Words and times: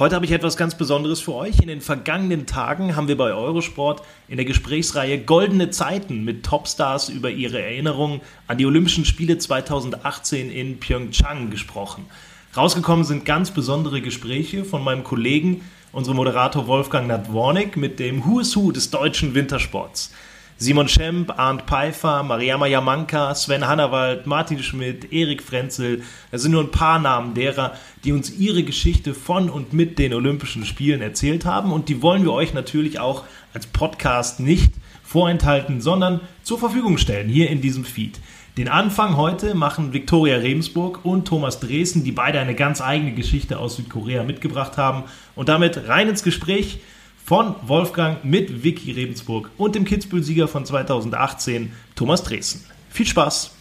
Heute 0.00 0.14
habe 0.14 0.24
ich 0.24 0.32
etwas 0.32 0.56
ganz 0.56 0.76
Besonderes 0.76 1.20
für 1.20 1.34
euch. 1.34 1.58
In 1.60 1.68
den 1.68 1.82
vergangenen 1.82 2.46
Tagen 2.46 2.96
haben 2.96 3.06
wir 3.06 3.18
bei 3.18 3.34
Eurosport 3.34 4.00
in 4.28 4.38
der 4.38 4.46
Gesprächsreihe 4.46 5.18
Goldene 5.18 5.68
Zeiten 5.68 6.24
mit 6.24 6.42
Topstars 6.42 7.10
über 7.10 7.28
ihre 7.28 7.60
Erinnerungen 7.60 8.22
an 8.46 8.56
die 8.56 8.64
Olympischen 8.64 9.04
Spiele 9.04 9.36
2018 9.36 10.50
in 10.50 10.80
Pyeongchang 10.80 11.50
gesprochen. 11.50 12.06
Rausgekommen 12.56 13.04
sind 13.04 13.26
ganz 13.26 13.50
besondere 13.50 14.00
Gespräche 14.00 14.64
von 14.64 14.82
meinem 14.82 15.04
Kollegen, 15.04 15.60
unserem 15.92 16.16
Moderator 16.16 16.66
Wolfgang 16.66 17.06
Nadwornik, 17.06 17.76
mit 17.76 18.00
dem 18.00 18.24
Who 18.24 18.40
is 18.40 18.56
Who 18.56 18.72
des 18.72 18.88
deutschen 18.88 19.34
Wintersports. 19.34 20.14
Simon 20.62 20.88
Schemp, 20.88 21.32
Arndt 21.38 21.62
Pfeiffer, 21.62 22.22
Mariama 22.22 22.66
Jamanka, 22.66 23.34
Sven 23.34 23.66
Hannawald, 23.66 24.26
Martin 24.26 24.62
Schmidt, 24.62 25.10
Erik 25.10 25.42
Frenzel. 25.42 26.02
Das 26.30 26.42
sind 26.42 26.52
nur 26.52 26.62
ein 26.62 26.70
paar 26.70 26.98
Namen 26.98 27.32
derer, 27.32 27.72
die 28.04 28.12
uns 28.12 28.30
ihre 28.30 28.62
Geschichte 28.62 29.14
von 29.14 29.48
und 29.48 29.72
mit 29.72 29.98
den 29.98 30.12
Olympischen 30.12 30.66
Spielen 30.66 31.00
erzählt 31.00 31.46
haben. 31.46 31.72
Und 31.72 31.88
die 31.88 32.02
wollen 32.02 32.24
wir 32.24 32.34
euch 32.34 32.52
natürlich 32.52 33.00
auch 33.00 33.24
als 33.54 33.68
Podcast 33.68 34.38
nicht 34.38 34.74
vorenthalten, 35.02 35.80
sondern 35.80 36.20
zur 36.42 36.58
Verfügung 36.58 36.98
stellen, 36.98 37.30
hier 37.30 37.48
in 37.48 37.62
diesem 37.62 37.86
Feed. 37.86 38.20
Den 38.58 38.68
Anfang 38.68 39.16
heute 39.16 39.54
machen 39.54 39.94
Viktoria 39.94 40.36
Rebensburg 40.36 41.06
und 41.06 41.26
Thomas 41.26 41.60
Dresden, 41.60 42.04
die 42.04 42.12
beide 42.12 42.38
eine 42.38 42.54
ganz 42.54 42.82
eigene 42.82 43.12
Geschichte 43.12 43.58
aus 43.58 43.76
Südkorea 43.76 44.24
mitgebracht 44.24 44.76
haben. 44.76 45.04
Und 45.34 45.48
damit 45.48 45.88
rein 45.88 46.08
ins 46.08 46.22
Gespräch 46.22 46.80
von 47.30 47.54
Wolfgang 47.62 48.24
mit 48.24 48.64
Vicky 48.64 48.90
Rebensburg 48.90 49.50
und 49.56 49.76
dem 49.76 49.84
Kitzbühel-Sieger 49.84 50.48
von 50.48 50.66
2018, 50.66 51.70
Thomas 51.94 52.24
Dresden. 52.24 52.64
Viel 52.88 53.06
Spaß! 53.06 53.52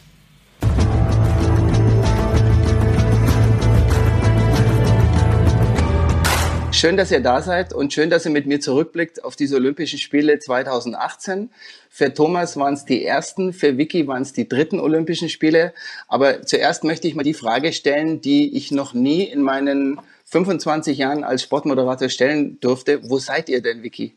Schön, 6.71 6.97
dass 6.97 7.11
ihr 7.11 7.19
da 7.19 7.43
seid 7.43 7.71
und 7.71 7.93
schön, 7.93 8.09
dass 8.09 8.25
ihr 8.25 8.31
mit 8.31 8.47
mir 8.47 8.59
zurückblickt 8.59 9.23
auf 9.23 9.35
diese 9.35 9.57
Olympischen 9.57 9.99
Spiele 9.99 10.39
2018. 10.39 11.51
Für 11.91 12.11
Thomas 12.11 12.57
waren 12.57 12.73
es 12.73 12.85
die 12.85 13.05
ersten, 13.05 13.53
für 13.53 13.77
Vicky 13.77 14.07
waren 14.07 14.23
es 14.23 14.33
die 14.33 14.49
dritten 14.49 14.79
Olympischen 14.79 15.29
Spiele. 15.29 15.75
Aber 16.07 16.41
zuerst 16.41 16.83
möchte 16.83 17.07
ich 17.07 17.13
mal 17.13 17.21
die 17.21 17.35
Frage 17.35 17.71
stellen, 17.73 18.19
die 18.19 18.55
ich 18.57 18.71
noch 18.71 18.95
nie 18.95 19.23
in 19.23 19.43
meinen 19.43 19.99
25 20.29 20.97
Jahren 20.97 21.23
als 21.23 21.41
Sportmoderator 21.41 22.09
stellen 22.09 22.59
durfte. 22.59 23.09
Wo 23.09 23.17
seid 23.17 23.49
ihr 23.49 23.61
denn, 23.61 23.81
Vicky? 23.83 24.15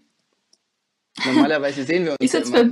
Normalerweise 1.25 1.85
sehen 1.85 2.05
wir 2.05 2.13
uns. 2.13 2.19
Ich 2.21 2.31
sitze 2.31 2.53
bei, 2.53 2.69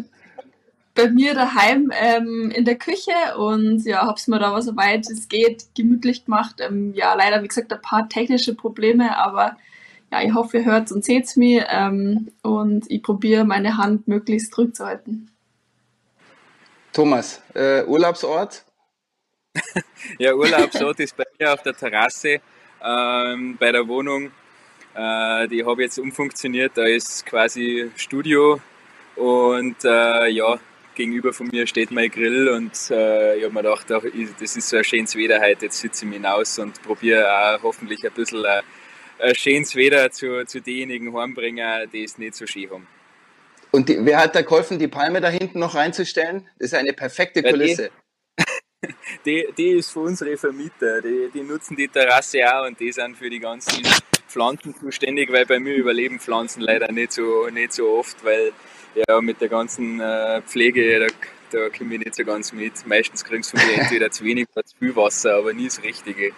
bei, 0.94 1.10
mir 1.10 1.34
daheim 1.34 1.90
ähm, 1.98 2.50
in 2.54 2.64
der 2.64 2.76
Küche 2.76 3.12
und 3.38 3.84
ja, 3.84 4.06
hab's 4.06 4.26
mir 4.26 4.38
da, 4.38 4.60
soweit 4.60 5.08
es 5.10 5.28
geht, 5.28 5.66
gemütlich 5.74 6.26
gemacht. 6.26 6.56
Ähm, 6.60 6.92
ja, 6.94 7.14
leider, 7.14 7.42
wie 7.42 7.48
gesagt, 7.48 7.72
ein 7.72 7.80
paar 7.80 8.08
technische 8.08 8.54
Probleme, 8.54 9.16
aber 9.16 9.56
ja, 10.12 10.22
ich 10.22 10.34
hoffe, 10.34 10.58
ihr 10.58 10.64
hört 10.64 10.92
und 10.92 11.04
seht 11.04 11.34
mir 11.36 11.66
ähm, 11.70 12.28
und 12.42 12.90
ich 12.90 13.02
probiere 13.02 13.44
meine 13.44 13.76
Hand 13.76 14.06
möglichst 14.06 14.52
zurückzuhalten. 14.52 15.30
Thomas, 16.92 17.40
äh, 17.54 17.84
Urlaubsort? 17.84 18.64
ja, 20.18 20.34
Urlaubsort 20.34 21.00
ist 21.00 21.16
bei 21.16 21.24
mir 21.38 21.54
auf 21.54 21.62
der 21.62 21.74
Terrasse 21.74 22.40
ähm, 22.84 23.56
bei 23.58 23.72
der 23.72 23.86
Wohnung. 23.88 24.30
Äh, 24.94 25.48
die 25.48 25.64
habe 25.64 25.82
ich 25.82 25.86
jetzt 25.86 25.98
umfunktioniert, 25.98 26.72
da 26.74 26.84
ist 26.84 27.24
quasi 27.24 27.90
Studio 27.96 28.60
und 29.16 29.76
äh, 29.84 30.28
ja, 30.28 30.58
gegenüber 30.94 31.32
von 31.32 31.46
mir 31.46 31.66
steht 31.66 31.90
mein 31.90 32.10
Grill 32.10 32.48
und 32.48 32.72
äh, 32.90 33.36
ich 33.38 33.44
habe 33.44 33.54
mir 33.54 33.62
gedacht, 33.62 33.86
das 33.88 34.56
ist 34.56 34.68
so 34.68 34.76
ein 34.76 34.84
schönes 34.84 35.14
Wetter 35.16 35.40
heute, 35.40 35.66
jetzt 35.66 35.80
sitze 35.80 36.04
ich 36.04 36.10
mich 36.10 36.16
hinaus 36.18 36.58
und 36.58 36.82
probiere 36.82 37.26
auch 37.30 37.62
hoffentlich 37.62 38.04
ein 38.04 38.12
bisschen 38.12 38.44
äh, 38.44 38.62
ein 39.20 39.34
schönes 39.34 39.76
Wetter 39.76 40.10
zu, 40.10 40.44
zu 40.44 40.60
denjenigen 40.60 41.16
heimbringen, 41.16 41.88
die 41.92 42.04
es 42.04 42.18
nicht 42.18 42.34
so 42.34 42.46
schön 42.46 42.70
haben. 42.70 42.86
Und 43.70 43.88
die, 43.88 44.04
wer 44.04 44.18
hat 44.18 44.34
da 44.34 44.42
geholfen, 44.42 44.78
die 44.78 44.88
Palme 44.88 45.20
da 45.20 45.28
hinten 45.28 45.60
noch 45.60 45.76
reinzustellen? 45.76 46.48
Das 46.58 46.72
ist 46.72 46.74
eine 46.74 46.92
perfekte 46.92 47.42
Kulisse. 47.42 47.90
Die, 49.26 49.46
die, 49.56 49.70
ist 49.70 49.90
für 49.90 50.00
unsere 50.00 50.36
Vermieter. 50.36 51.02
Die, 51.02 51.30
die 51.32 51.42
nutzen 51.42 51.76
die 51.76 51.88
Terrasse 51.88 52.38
auch 52.46 52.66
und 52.66 52.80
die 52.80 52.92
sind 52.92 53.16
für 53.16 53.28
die 53.28 53.38
ganzen 53.38 53.82
Pflanzen 54.26 54.74
zuständig, 54.74 55.30
weil 55.30 55.44
bei 55.44 55.58
mir 55.58 55.74
überleben 55.74 56.18
Pflanzen 56.18 56.62
leider 56.62 56.90
nicht 56.90 57.12
so, 57.12 57.48
nicht 57.48 57.72
so 57.72 57.90
oft, 57.90 58.24
weil 58.24 58.52
ja 58.94 59.20
mit 59.20 59.40
der 59.40 59.48
ganzen 59.48 60.00
äh, 60.00 60.40
Pflege, 60.42 61.00
da, 61.00 61.06
da 61.50 61.68
komme 61.68 61.94
ich 61.94 62.00
nicht 62.00 62.14
so 62.14 62.24
ganz 62.24 62.52
mit. 62.52 62.86
Meistens 62.86 63.24
kriegst 63.24 63.52
du 63.52 63.58
von 63.58 63.68
mir 63.68 63.74
entweder 63.82 64.10
zu 64.10 64.24
wenig 64.24 64.48
oder 64.54 64.64
zu 64.64 64.76
viel 64.76 64.96
Wasser, 64.96 65.36
aber 65.36 65.52
nie 65.52 65.66
das 65.66 65.82
Richtige. 65.82 66.32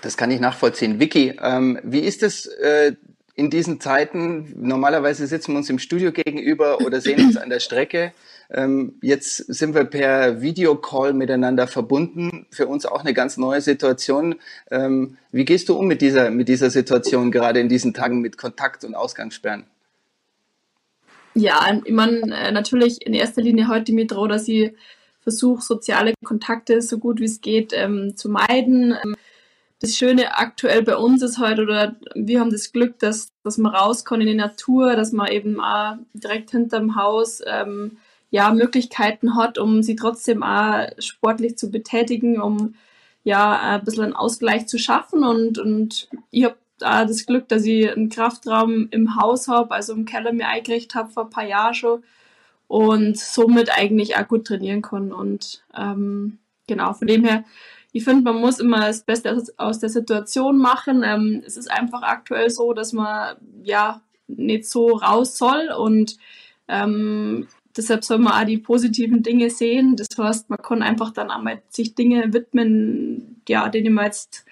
Das 0.00 0.16
kann 0.16 0.30
ich 0.30 0.40
nachvollziehen. 0.40 0.98
Vicky, 0.98 1.38
ähm, 1.40 1.78
wie 1.84 2.00
ist 2.00 2.22
es 2.22 2.46
äh, 2.46 2.94
in 3.34 3.50
diesen 3.50 3.80
Zeiten? 3.80 4.54
Normalerweise 4.56 5.26
sitzen 5.26 5.52
wir 5.52 5.58
uns 5.58 5.70
im 5.70 5.78
Studio 5.78 6.12
gegenüber 6.12 6.80
oder 6.80 7.00
sehen 7.00 7.24
uns 7.26 7.36
an 7.36 7.50
der 7.50 7.60
Strecke. 7.60 8.12
Ähm, 8.50 8.94
jetzt 9.00 9.36
sind 9.36 9.74
wir 9.74 9.84
per 9.84 10.42
Videocall 10.42 11.14
miteinander 11.14 11.66
verbunden. 11.66 12.46
Für 12.50 12.66
uns 12.66 12.84
auch 12.84 13.00
eine 13.00 13.14
ganz 13.14 13.36
neue 13.36 13.60
Situation. 13.60 14.36
Ähm, 14.70 15.16
wie 15.30 15.44
gehst 15.44 15.68
du 15.68 15.76
um 15.76 15.86
mit 15.86 16.02
dieser, 16.02 16.30
mit 16.30 16.48
dieser 16.48 16.70
Situation, 16.70 17.30
gerade 17.30 17.60
in 17.60 17.68
diesen 17.68 17.94
Tagen 17.94 18.20
mit 18.20 18.36
Kontakt- 18.36 18.84
und 18.84 18.94
Ausgangssperren? 18.94 19.64
Ja, 21.34 21.80
ich 21.84 21.92
meine, 21.92 22.20
äh, 22.36 22.52
natürlich 22.52 23.06
in 23.06 23.14
erster 23.14 23.40
Linie 23.40 23.68
heute 23.68 23.92
mit 23.92 24.10
dass 24.10 24.48
ich 24.48 24.72
versuche, 25.22 25.62
soziale 25.62 26.12
Kontakte 26.22 26.82
so 26.82 26.98
gut 26.98 27.20
wie 27.20 27.24
es 27.24 27.40
geht 27.40 27.72
ähm, 27.74 28.16
zu 28.16 28.28
meiden. 28.28 28.96
Das 29.82 29.96
Schöne 29.96 30.36
aktuell 30.36 30.84
bei 30.84 30.96
uns 30.96 31.22
ist 31.22 31.40
heute, 31.40 31.62
oder 31.62 31.96
wir 32.14 32.38
haben 32.38 32.52
das 32.52 32.70
Glück, 32.70 33.00
dass, 33.00 33.32
dass 33.42 33.58
man 33.58 33.74
rauskommt 33.74 34.20
in 34.20 34.28
die 34.28 34.34
Natur, 34.34 34.94
dass 34.94 35.10
man 35.10 35.26
eben 35.26 35.60
auch 35.60 35.96
direkt 36.14 36.52
hinterm 36.52 36.94
Haus 36.94 37.42
ähm, 37.44 37.96
ja, 38.30 38.52
Möglichkeiten 38.52 39.34
hat, 39.34 39.58
um 39.58 39.82
sie 39.82 39.96
trotzdem 39.96 40.44
auch 40.44 40.86
sportlich 41.00 41.58
zu 41.58 41.72
betätigen, 41.72 42.40
um 42.40 42.76
ja 43.24 43.58
ein 43.60 43.84
bisschen 43.84 44.04
einen 44.04 44.12
Ausgleich 44.12 44.68
zu 44.68 44.78
schaffen. 44.78 45.24
Und, 45.24 45.58
und 45.58 46.08
ich 46.30 46.44
habe 46.44 46.58
da 46.78 47.04
das 47.04 47.26
Glück, 47.26 47.48
dass 47.48 47.64
ich 47.64 47.90
einen 47.90 48.08
Kraftraum 48.08 48.86
im 48.92 49.16
Haus 49.16 49.48
habe, 49.48 49.74
also 49.74 49.94
im 49.94 50.04
Keller 50.04 50.32
mir 50.32 50.46
eingerichtet 50.46 50.94
habe 50.94 51.10
vor 51.10 51.24
ein 51.24 51.30
paar 51.30 51.46
Jahren 51.46 51.74
schon 51.74 52.04
und 52.68 53.18
somit 53.18 53.76
eigentlich 53.76 54.16
auch 54.16 54.28
gut 54.28 54.46
trainieren 54.46 54.80
kann. 54.80 55.12
Und 55.12 55.64
ähm, 55.76 56.38
genau, 56.68 56.92
von 56.92 57.08
dem 57.08 57.24
her 57.24 57.42
ich 57.92 58.04
finde, 58.04 58.22
man 58.22 58.40
muss 58.40 58.58
immer 58.58 58.80
das 58.80 59.02
Beste 59.02 59.42
aus, 59.58 59.78
der 59.78 59.90
Situation 59.90 60.56
machen. 60.56 61.02
Ähm, 61.04 61.42
es 61.46 61.56
ist 61.56 61.70
einfach 61.70 62.02
aktuell 62.02 62.48
so, 62.48 62.72
dass 62.72 62.92
man 62.92 63.36
ja 63.62 64.00
nicht 64.26 64.64
so 64.64 64.96
raus 64.96 65.36
soll 65.36 65.70
und 65.78 66.16
ähm, 66.68 67.46
deshalb 67.76 68.02
soll 68.04 68.18
man 68.18 68.32
auch 68.32 68.46
die 68.46 68.58
positiven 68.58 69.22
Dinge 69.22 69.50
sehen. 69.50 69.96
Das 69.96 70.08
heißt, 70.16 70.48
man 70.48 70.58
kann 70.58 70.82
einfach 70.82 71.10
dann 71.10 71.30
einmal 71.30 71.60
sich 71.68 71.94
Dinge 71.94 72.32
widmen, 72.32 73.42
ja, 73.46 73.68
denen 73.68 73.94
man 73.94 74.06
jetzt 74.06 74.46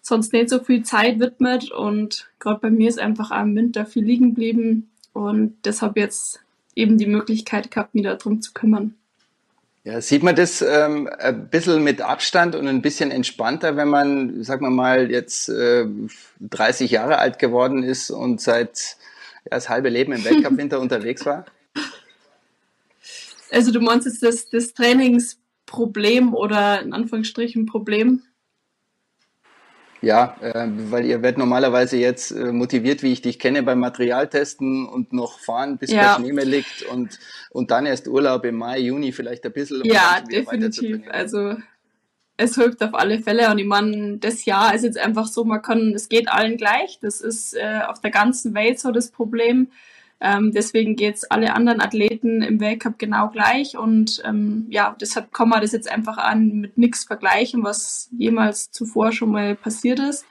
sonst 0.00 0.32
nicht 0.32 0.48
so 0.48 0.62
viel 0.62 0.84
Zeit 0.84 1.18
widmet. 1.18 1.72
Und 1.72 2.30
gerade 2.38 2.60
bei 2.60 2.70
mir 2.70 2.88
ist 2.88 3.00
einfach 3.00 3.32
auch 3.32 3.42
im 3.42 3.56
Winter 3.56 3.86
viel 3.86 4.04
liegen 4.04 4.30
geblieben 4.30 4.90
und 5.12 5.56
deshalb 5.64 5.96
jetzt 5.96 6.40
eben 6.76 6.98
die 6.98 7.06
Möglichkeit 7.06 7.70
gehabt, 7.70 7.94
mich 7.94 8.04
darum 8.04 8.40
zu 8.40 8.52
kümmern. 8.52 8.94
Ja, 9.86 10.00
sieht 10.00 10.22
man 10.22 10.34
das 10.34 10.62
ähm, 10.62 11.10
ein 11.18 11.50
bisschen 11.50 11.84
mit 11.84 12.00
Abstand 12.00 12.54
und 12.54 12.66
ein 12.66 12.80
bisschen 12.80 13.10
entspannter, 13.10 13.76
wenn 13.76 13.88
man, 13.88 14.42
sagen 14.42 14.64
wir 14.64 14.70
mal, 14.70 15.10
jetzt 15.10 15.50
äh, 15.50 15.84
30 16.40 16.90
Jahre 16.90 17.18
alt 17.18 17.38
geworden 17.38 17.82
ist 17.82 18.10
und 18.10 18.40
seit 18.40 18.96
ja, 19.44 19.50
das 19.50 19.68
halbe 19.68 19.90
Leben 19.90 20.12
im 20.12 20.24
Weltcup-Winter 20.24 20.80
unterwegs 20.80 21.26
war? 21.26 21.44
Also 23.50 23.72
du 23.72 23.80
meinst 23.80 24.06
jetzt 24.06 24.22
das, 24.22 24.48
das 24.48 24.72
Trainingsproblem 24.72 26.34
oder 26.34 26.80
in 26.80 26.94
Anführungsstrichen 26.94 27.66
Problem? 27.66 28.22
Ja, 30.04 30.36
äh, 30.40 30.68
weil 30.90 31.04
ihr 31.04 31.22
werdet 31.22 31.38
normalerweise 31.38 31.96
jetzt 31.96 32.30
äh, 32.30 32.52
motiviert, 32.52 33.02
wie 33.02 33.12
ich 33.12 33.22
dich 33.22 33.38
kenne, 33.38 33.62
beim 33.62 33.80
Materialtesten 33.80 34.86
und 34.86 35.12
noch 35.12 35.38
fahren, 35.38 35.78
bis 35.78 35.90
ja. 35.90 36.02
der 36.02 36.14
Schnee 36.16 36.32
mehr 36.32 36.44
liegt 36.44 36.82
und, 36.82 37.18
und 37.50 37.70
dann 37.70 37.86
erst 37.86 38.08
Urlaub 38.08 38.44
im 38.44 38.56
Mai, 38.56 38.80
Juni 38.80 39.12
vielleicht 39.12 39.44
ein 39.44 39.52
bisschen. 39.52 39.82
Um 39.82 39.90
ja, 39.90 40.20
definitiv. 40.20 41.02
Also 41.10 41.56
es 42.36 42.56
hilft 42.56 42.82
auf 42.82 42.94
alle 42.94 43.20
Fälle 43.20 43.50
und 43.50 43.58
ich 43.58 43.66
meine, 43.66 44.18
das 44.18 44.44
Jahr 44.44 44.74
ist 44.74 44.82
jetzt 44.82 44.98
einfach 44.98 45.26
so, 45.26 45.44
man 45.44 45.62
kann, 45.62 45.94
es 45.94 46.08
geht 46.08 46.28
allen 46.28 46.56
gleich. 46.56 46.98
Das 47.00 47.20
ist 47.20 47.54
äh, 47.54 47.80
auf 47.86 48.00
der 48.00 48.10
ganzen 48.10 48.54
Welt 48.54 48.80
so 48.80 48.90
das 48.90 49.10
Problem. 49.10 49.68
Ähm, 50.26 50.52
deswegen 50.52 50.96
geht's 50.96 51.24
alle 51.24 51.54
anderen 51.54 51.82
Athleten 51.82 52.40
im 52.40 52.58
Weltcup 52.58 52.98
genau 52.98 53.28
gleich 53.28 53.76
und 53.76 54.22
ähm, 54.24 54.66
ja, 54.70 54.96
deshalb 54.98 55.34
kann 55.34 55.50
man 55.50 55.60
das 55.60 55.72
jetzt 55.72 55.90
einfach 55.90 56.16
an 56.16 56.48
mit 56.48 56.78
nichts 56.78 57.04
vergleichen, 57.04 57.62
was 57.62 58.08
jemals 58.16 58.70
zuvor 58.70 59.12
schon 59.12 59.30
mal 59.30 59.54
passiert 59.54 60.00
ist. 60.00 60.24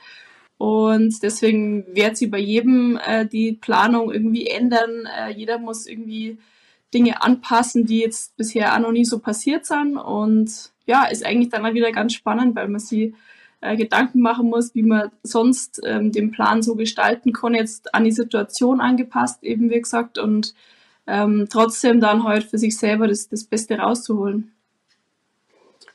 Und 0.57 1.21
deswegen 1.21 1.85
wird 1.93 2.17
sie 2.17 2.25
bei 2.25 2.39
jedem 2.39 2.99
äh, 3.05 3.27
die 3.27 3.53
Planung 3.53 4.11
irgendwie 4.11 4.47
ändern. 4.47 5.07
Äh, 5.15 5.31
jeder 5.33 5.59
muss 5.59 5.85
irgendwie 5.85 6.39
Dinge 6.91 7.21
anpassen, 7.21 7.85
die 7.85 7.99
jetzt 7.99 8.35
bisher 8.35 8.73
auch 8.73 8.79
noch 8.79 8.93
nie 8.93 9.05
so 9.05 9.19
passiert 9.19 9.67
sind. 9.67 9.97
Und 9.97 10.71
ja, 10.87 11.05
ist 11.05 11.23
eigentlich 11.23 11.49
dann 11.49 11.61
mal 11.61 11.75
wieder 11.75 11.91
ganz 11.91 12.13
spannend, 12.13 12.55
weil 12.55 12.67
man 12.67 12.79
sie 12.79 13.13
äh, 13.63 13.77
Gedanken 13.77 14.19
machen 14.19 14.49
muss, 14.49 14.75
wie 14.75 14.83
man 14.83 15.11
sonst 15.23 15.81
ähm, 15.85 16.11
den 16.11 16.31
Plan 16.31 16.61
so 16.61 16.75
gestalten 16.75 17.31
kann, 17.31 17.55
jetzt 17.55 17.93
an 17.95 18.03
die 18.03 18.11
Situation 18.11 18.81
angepasst, 18.81 19.43
eben 19.43 19.69
wie 19.69 19.79
gesagt, 19.79 20.17
und 20.17 20.53
ähm, 21.07 21.47
trotzdem 21.49 21.99
dann 21.99 22.23
halt 22.23 22.43
für 22.43 22.57
sich 22.57 22.77
selber 22.77 23.07
das, 23.07 23.29
das 23.29 23.43
Beste 23.45 23.77
rauszuholen. 23.77 24.51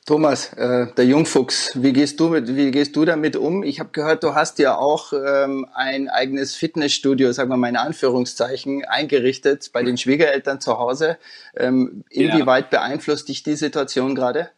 Thomas, 0.07 0.55
äh, 0.55 0.87
der 0.97 1.05
Jungfuchs, 1.05 1.73
wie 1.75 1.93
gehst 1.93 2.19
du 2.19 2.31
mit, 2.31 2.57
wie 2.57 2.71
gehst 2.71 2.97
du 2.97 3.05
damit 3.05 3.37
um? 3.37 3.63
Ich 3.63 3.79
habe 3.79 3.91
gehört, 3.93 4.23
du 4.23 4.35
hast 4.35 4.59
ja 4.59 4.75
auch 4.75 5.13
ähm, 5.13 5.67
ein 5.75 6.09
eigenes 6.09 6.55
Fitnessstudio, 6.57 7.33
sagen 7.33 7.51
wir 7.51 7.59
mal 7.59 7.69
in 7.69 7.77
Anführungszeichen, 7.77 8.87
eingerichtet 8.87 9.69
bei 9.75 9.83
den 9.83 9.99
Schwiegereltern 9.99 10.63
zu 10.63 10.79
Hause. 10.79 11.19
Ähm, 11.55 12.05
inwieweit 12.09 12.73
ja. 12.73 12.79
beeinflusst 12.79 13.29
dich 13.29 13.43
die 13.43 13.57
Situation 13.57 14.15
gerade? 14.15 14.49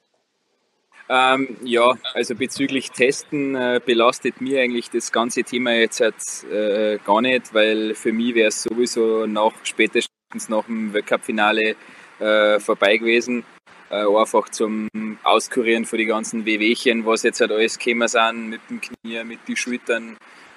Ähm, 1.13 1.57
ja, 1.65 1.95
also 2.15 2.37
bezüglich 2.37 2.93
Testen 2.93 3.57
äh, 3.57 3.81
belastet 3.85 4.41
mir 4.41 4.63
eigentlich 4.63 4.91
das 4.91 5.11
ganze 5.11 5.43
Thema 5.43 5.73
jetzt 5.73 6.01
halt, 6.01 6.15
äh, 6.53 6.99
gar 7.05 7.21
nicht, 7.21 7.53
weil 7.53 7.97
für 7.97 8.13
mich 8.13 8.37
wäre 8.37 8.47
es 8.51 8.63
sowieso 8.63 9.27
nach 9.27 9.51
spätestens 9.65 10.49
nach 10.49 10.65
dem 10.67 10.93
Weltcup-Finale 10.93 11.75
äh, 12.21 12.61
vorbei 12.61 12.97
gewesen. 12.97 13.43
Äh, 13.91 14.05
einfach 14.07 14.51
zum 14.51 14.89
Auskurieren 15.25 15.85
von 15.85 15.99
die 15.99 16.07
ganzen 16.07 16.45
Wehwehchen, 16.45 17.05
was 17.05 17.25
jetzt 17.25 17.41
halt 17.41 17.51
alles 17.51 17.77
gekommen 17.77 18.07
sind, 18.07 18.49
mit 18.51 18.61
dem 18.71 18.81
Knie, 18.81 19.25
mit 19.25 19.41
den 19.49 19.57
Schultern. 19.57 20.17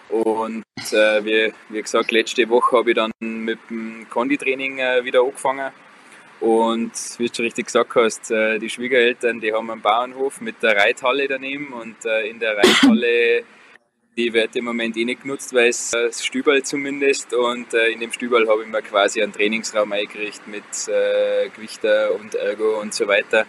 Und 0.09 0.63
äh, 0.91 1.25
wie, 1.25 1.51
wie 1.69 1.81
gesagt, 1.81 2.11
letzte 2.11 2.47
Woche 2.49 2.77
habe 2.77 2.91
ich 2.91 2.95
dann 2.95 3.11
mit 3.19 3.57
dem 3.71 4.05
Konditraining 4.07 4.77
äh, 4.77 5.03
wieder 5.03 5.21
angefangen 5.21 5.71
und 6.43 6.91
wie 7.19 7.27
du 7.27 7.35
schon 7.35 7.45
richtig 7.45 7.67
gesagt 7.67 7.95
hast, 7.95 8.29
äh, 8.29 8.59
die 8.59 8.69
Schwiegereltern, 8.69 9.39
die 9.39 9.53
haben 9.53 9.71
einen 9.71 9.79
Bauernhof 9.79 10.41
mit 10.41 10.61
der 10.61 10.75
Reithalle 10.75 11.25
daneben 11.29 11.71
und 11.71 11.95
äh, 12.03 12.27
in 12.27 12.37
der 12.37 12.57
Reithalle, 12.57 13.43
die 14.17 14.33
wird 14.33 14.53
im 14.57 14.65
Moment 14.65 14.97
eh 14.97 15.05
nicht 15.05 15.21
genutzt, 15.21 15.53
weil 15.53 15.69
es 15.69 15.93
äh, 15.93 16.07
das 16.07 16.25
Stübel 16.25 16.61
zumindest 16.61 17.33
und 17.33 17.73
in 17.73 18.01
dem 18.01 18.11
Stübel 18.11 18.49
habe 18.49 18.63
ich 18.63 18.67
mir 18.67 18.81
quasi 18.81 19.23
einen 19.23 19.31
Trainingsraum 19.31 19.93
eingerichtet 19.93 20.45
mit 20.47 20.63
Gewichter 21.55 22.13
und 22.13 22.35
Ergo 22.35 22.77
und 22.81 22.93
so 22.93 23.07
weiter. 23.07 23.45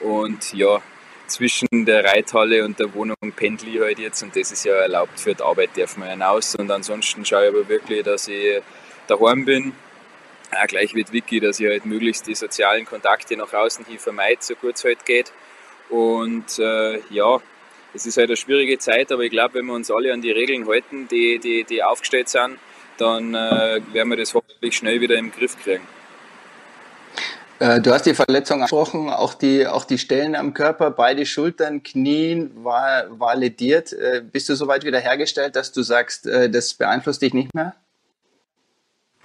Und 0.00 0.54
ja, 0.54 0.80
zwischen 1.26 1.68
der 1.84 2.02
Reithalle 2.02 2.64
und 2.64 2.80
der 2.80 2.94
Wohnung 2.94 3.16
pendle 3.36 3.68
ich 3.68 3.80
halt 3.80 3.98
jetzt 3.98 4.22
und 4.22 4.34
das 4.34 4.50
ist 4.52 4.64
ja 4.64 4.76
erlaubt 4.76 5.20
für 5.20 5.34
die 5.34 5.42
Arbeit, 5.42 5.76
darf 5.76 5.98
man 5.98 6.08
hinaus. 6.08 6.54
Und 6.54 6.70
ansonsten 6.70 7.26
schaue 7.26 7.42
ich 7.42 7.48
aber 7.50 7.68
wirklich, 7.68 8.02
dass 8.02 8.26
ich 8.26 8.62
daheim 9.06 9.44
bin 9.44 9.74
auch 10.52 10.66
gleich 10.66 10.94
mit 10.94 11.12
Wiki, 11.12 11.40
dass 11.40 11.60
ich 11.60 11.66
halt 11.66 11.86
möglichst 11.86 12.26
die 12.26 12.34
sozialen 12.34 12.84
Kontakte 12.84 13.36
nach 13.36 13.52
außen 13.52 13.84
hin 13.84 13.98
vermeide, 13.98 14.38
so 14.40 14.54
gut 14.54 14.74
es 14.76 14.84
halt 14.84 15.04
geht. 15.04 15.32
Und 15.88 16.58
äh, 16.58 17.00
ja, 17.10 17.38
es 17.94 18.06
ist 18.06 18.16
halt 18.16 18.28
eine 18.28 18.36
schwierige 18.36 18.78
Zeit, 18.78 19.12
aber 19.12 19.22
ich 19.22 19.30
glaube, 19.30 19.54
wenn 19.54 19.66
wir 19.66 19.74
uns 19.74 19.90
alle 19.90 20.12
an 20.12 20.22
die 20.22 20.30
Regeln 20.30 20.66
halten, 20.66 21.08
die, 21.08 21.38
die, 21.38 21.64
die 21.64 21.82
aufgestellt 21.82 22.28
sind, 22.28 22.58
dann 22.98 23.34
äh, 23.34 23.80
werden 23.92 24.08
wir 24.08 24.16
das 24.16 24.34
hoffentlich 24.34 24.76
schnell 24.76 25.00
wieder 25.00 25.16
im 25.16 25.32
Griff 25.32 25.56
kriegen. 25.62 25.86
Äh, 27.58 27.80
du 27.80 27.92
hast 27.92 28.06
die 28.06 28.14
Verletzung 28.14 28.56
angesprochen, 28.56 29.08
auch 29.08 29.34
die, 29.34 29.66
auch 29.66 29.84
die 29.84 29.98
Stellen 29.98 30.34
am 30.34 30.54
Körper, 30.54 30.90
beide 30.90 31.26
Schultern, 31.26 31.82
Knien 31.82 32.50
war, 32.64 33.04
war 33.20 33.36
lediert. 33.36 33.92
Äh, 33.92 34.22
bist 34.22 34.48
du 34.48 34.56
soweit 34.56 34.84
wieder 34.84 34.98
hergestellt, 34.98 35.56
dass 35.56 35.72
du 35.72 35.82
sagst, 35.82 36.26
äh, 36.26 36.50
das 36.50 36.74
beeinflusst 36.74 37.22
dich 37.22 37.34
nicht 37.34 37.54
mehr? 37.54 37.74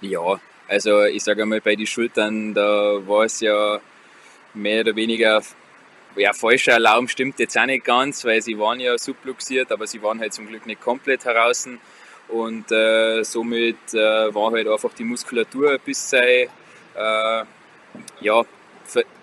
Ja, 0.00 0.38
also 0.68 1.04
ich 1.04 1.24
sage 1.24 1.42
einmal, 1.42 1.60
bei 1.60 1.74
den 1.74 1.86
Schultern, 1.86 2.52
da 2.54 3.00
war 3.06 3.24
es 3.24 3.40
ja 3.40 3.80
mehr 4.54 4.82
oder 4.82 4.94
weniger, 4.94 5.42
ja, 6.16 6.32
falscher 6.32 6.74
Alarm 6.74 7.08
stimmt 7.08 7.38
jetzt 7.38 7.56
auch 7.56 7.66
nicht 7.66 7.84
ganz, 7.84 8.24
weil 8.24 8.42
sie 8.42 8.58
waren 8.58 8.78
ja 8.78 8.98
subluxiert, 8.98 9.72
aber 9.72 9.86
sie 9.86 10.02
waren 10.02 10.20
halt 10.20 10.34
zum 10.34 10.46
Glück 10.46 10.66
nicht 10.66 10.80
komplett 10.80 11.24
heraus. 11.24 11.68
Und 12.28 12.70
äh, 12.70 13.22
somit 13.24 13.94
äh, 13.94 14.34
war 14.34 14.52
halt 14.52 14.68
einfach 14.68 14.92
die 14.92 15.04
Muskulatur 15.04 15.72
ein 15.72 15.80
bisschen 15.82 16.48
äh, 16.94 17.44
ja, 18.20 18.44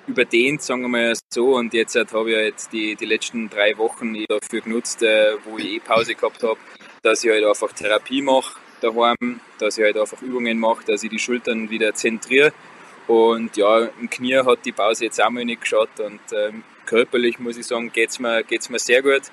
überdehnt, 0.08 0.64
sagen 0.64 0.82
wir 0.82 0.88
mal 0.88 1.14
so. 1.32 1.56
Und 1.56 1.74
jetzt 1.76 1.96
halt, 1.96 2.12
habe 2.14 2.32
ich 2.32 2.38
halt 2.38 2.56
die, 2.72 2.96
die 2.96 3.06
letzten 3.06 3.50
drei 3.50 3.78
Wochen 3.78 4.16
dafür 4.28 4.62
genutzt, 4.62 5.04
äh, 5.04 5.36
wo 5.44 5.60
ich 5.60 5.76
eh 5.76 5.80
Pause 5.80 6.16
gehabt 6.16 6.42
habe, 6.42 6.58
dass 7.04 7.24
ich 7.24 7.30
halt 7.30 7.46
einfach 7.46 7.72
Therapie 7.74 8.24
mache 8.24 8.60
daheim, 8.82 9.40
dass 9.60 9.78
ich 9.78 9.84
halt 9.84 9.98
einfach 9.98 10.22
Übungen 10.22 10.60
mache, 10.60 10.86
dass 10.86 11.04
ich 11.04 11.10
die 11.10 11.20
Schultern 11.20 11.70
wieder 11.70 11.94
zentriere. 11.94 12.54
Und 13.08 13.56
ja, 13.58 13.90
im 14.00 14.10
Knie 14.10 14.38
hat 14.38 14.60
die 14.66 14.72
Pause 14.72 15.06
jetzt 15.06 15.22
auch 15.22 15.30
mal 15.30 15.46
nicht 15.46 15.62
geschaut 15.62 16.00
und 16.00 16.20
ähm, 16.34 16.64
körperlich 16.86 17.40
muss 17.40 17.58
ich 17.58 17.68
sagen, 17.68 17.92
geht 17.92 18.10
es 18.10 18.20
mir, 18.20 18.44
geht's 18.44 18.70
mir 18.70 18.80
sehr 18.80 19.02
gut. 19.02 19.24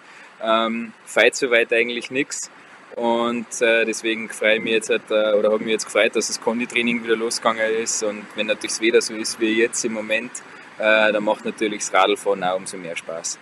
Ähm, 0.42 0.92
feit 1.04 1.36
soweit 1.36 1.72
eigentlich 1.72 2.10
nichts. 2.10 2.50
Und 2.96 3.62
äh, 3.62 3.86
deswegen 3.86 4.28
freue 4.28 4.56
ich 4.56 4.62
mich 4.62 4.72
jetzt 4.72 4.90
halt, 4.90 5.10
äh, 5.10 5.32
oder 5.32 5.50
habe 5.50 5.60
mich 5.60 5.72
jetzt 5.72 5.86
gefreut, 5.86 6.14
dass 6.14 6.26
das 6.26 6.40
Konditraining 6.40 7.02
wieder 7.02 7.16
losgegangen 7.16 7.74
ist. 7.74 8.02
Und 8.02 8.26
wenn 8.34 8.48
natürlich 8.48 8.72
das 8.72 8.80
Wetter 8.82 9.00
so 9.00 9.14
ist 9.14 9.40
wie 9.40 9.54
jetzt 9.58 9.84
im 9.84 9.94
Moment, 9.94 10.30
äh, 10.78 11.12
dann 11.12 11.24
macht 11.24 11.44
natürlich 11.44 11.80
das 11.80 11.94
Radlfahren 11.94 12.44
auch 12.44 12.56
umso 12.56 12.76
mehr 12.76 12.96
Spaß. 12.96 13.38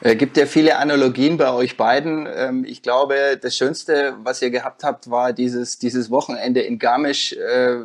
Es 0.00 0.12
äh, 0.12 0.16
gibt 0.16 0.36
ja 0.36 0.46
viele 0.46 0.76
Analogien 0.76 1.36
bei 1.36 1.50
euch 1.50 1.76
beiden. 1.76 2.28
Ähm, 2.32 2.64
ich 2.64 2.82
glaube, 2.82 3.38
das 3.40 3.56
Schönste, 3.56 4.14
was 4.22 4.42
ihr 4.42 4.50
gehabt 4.50 4.84
habt, 4.84 5.10
war 5.10 5.32
dieses, 5.32 5.78
dieses 5.78 6.10
Wochenende 6.10 6.60
in 6.60 6.78
Garmisch, 6.78 7.32
äh, 7.32 7.78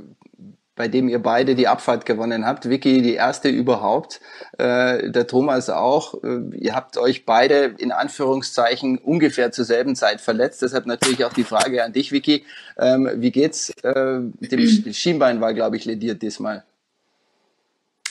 bei 0.75 0.87
dem 0.87 1.09
ihr 1.09 1.19
beide 1.19 1.55
die 1.55 1.67
Abfahrt 1.67 2.05
gewonnen 2.05 2.45
habt. 2.45 2.69
Vicky, 2.69 3.01
die 3.01 3.13
erste 3.13 3.49
überhaupt. 3.49 4.19
Äh, 4.57 5.11
der 5.11 5.27
Thomas 5.27 5.69
auch. 5.69 6.15
Ihr 6.23 6.73
habt 6.73 6.97
euch 6.97 7.25
beide 7.25 7.75
in 7.77 7.91
Anführungszeichen 7.91 8.97
ungefähr 8.97 9.51
zur 9.51 9.65
selben 9.65 9.95
Zeit 9.95 10.21
verletzt. 10.21 10.61
Deshalb 10.61 10.87
natürlich 10.87 11.23
auch 11.23 11.33
die 11.33 11.43
Frage 11.43 11.83
an 11.83 11.93
dich, 11.93 12.11
Vicky. 12.11 12.45
Ähm, 12.77 13.09
wie 13.15 13.31
geht's? 13.31 13.73
Dem 13.83 14.33
Schienbein 14.93 15.39
war, 15.39 15.53
glaube 15.53 15.77
ich, 15.77 15.85
lediert 15.85 16.21
diesmal. 16.21 16.63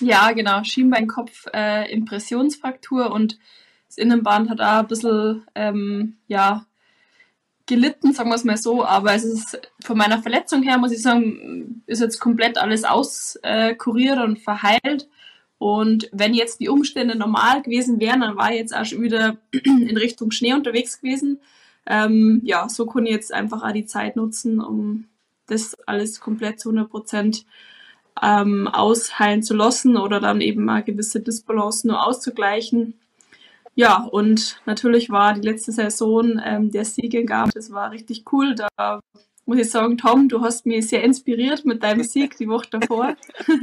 Ja, 0.00 0.30
genau. 0.32 0.62
Schienbeinkopf, 0.62 1.46
äh, 1.52 1.90
Impressionsfraktur 1.92 3.10
und 3.10 3.38
das 3.90 3.98
Innenband 3.98 4.48
hat 4.50 4.60
auch 4.60 4.78
ein 4.78 4.86
bisschen, 4.86 5.42
ähm, 5.56 6.16
ja, 6.28 6.64
gelitten, 7.66 8.12
sagen 8.12 8.30
wir 8.30 8.36
es 8.36 8.44
mal 8.44 8.56
so, 8.56 8.84
aber 8.84 9.14
es 9.14 9.24
ist 9.24 9.60
von 9.82 9.98
meiner 9.98 10.22
Verletzung 10.22 10.62
her, 10.62 10.78
muss 10.78 10.92
ich 10.92 11.02
sagen, 11.02 11.82
ist 11.86 12.00
jetzt 12.00 12.20
komplett 12.20 12.56
alles 12.56 12.84
auskuriert 12.84 14.18
äh, 14.18 14.22
und 14.22 14.38
verheilt. 14.38 15.08
Und 15.58 16.08
wenn 16.12 16.34
jetzt 16.34 16.60
die 16.60 16.68
Umstände 16.68 17.18
normal 17.18 17.62
gewesen 17.62 17.98
wären, 17.98 18.20
dann 18.20 18.36
war 18.36 18.52
ich 18.52 18.58
jetzt 18.58 18.76
auch 18.76 18.84
schon 18.84 19.02
wieder 19.02 19.38
in 19.52 19.96
Richtung 19.96 20.30
Schnee 20.30 20.54
unterwegs 20.54 21.00
gewesen. 21.00 21.40
Ähm, 21.84 22.40
ja, 22.44 22.68
so 22.68 22.86
kann 22.86 23.06
ich 23.06 23.12
jetzt 23.12 23.34
einfach 23.34 23.64
auch 23.64 23.72
die 23.72 23.86
Zeit 23.86 24.14
nutzen, 24.14 24.60
um 24.60 25.06
das 25.48 25.76
alles 25.86 26.20
komplett 26.20 26.60
zu 26.60 26.68
100 26.68 26.88
Prozent 26.88 27.44
ähm, 28.22 28.68
ausheilen 28.68 29.42
zu 29.42 29.54
lassen 29.54 29.96
oder 29.96 30.20
dann 30.20 30.40
eben 30.40 30.64
mal 30.64 30.84
gewisse 30.84 31.20
Disbalance 31.20 31.88
nur 31.88 32.06
auszugleichen. 32.06 32.94
Ja, 33.74 34.04
und 34.04 34.60
natürlich 34.66 35.10
war 35.10 35.34
die 35.34 35.46
letzte 35.46 35.72
Saison 35.72 36.40
ähm, 36.44 36.70
der 36.70 36.84
Sieg 36.84 37.14
in 37.14 37.26
Garmisch, 37.26 37.54
das 37.54 37.72
war 37.72 37.92
richtig 37.92 38.24
cool. 38.32 38.54
Da 38.54 39.00
muss 39.46 39.58
ich 39.58 39.70
sagen, 39.70 39.96
Tom, 39.96 40.28
du 40.28 40.42
hast 40.42 40.66
mich 40.66 40.88
sehr 40.88 41.02
inspiriert 41.02 41.64
mit 41.64 41.82
deinem 41.82 42.04
Sieg 42.04 42.36
die 42.36 42.48
Woche 42.48 42.68
davor. 42.70 43.16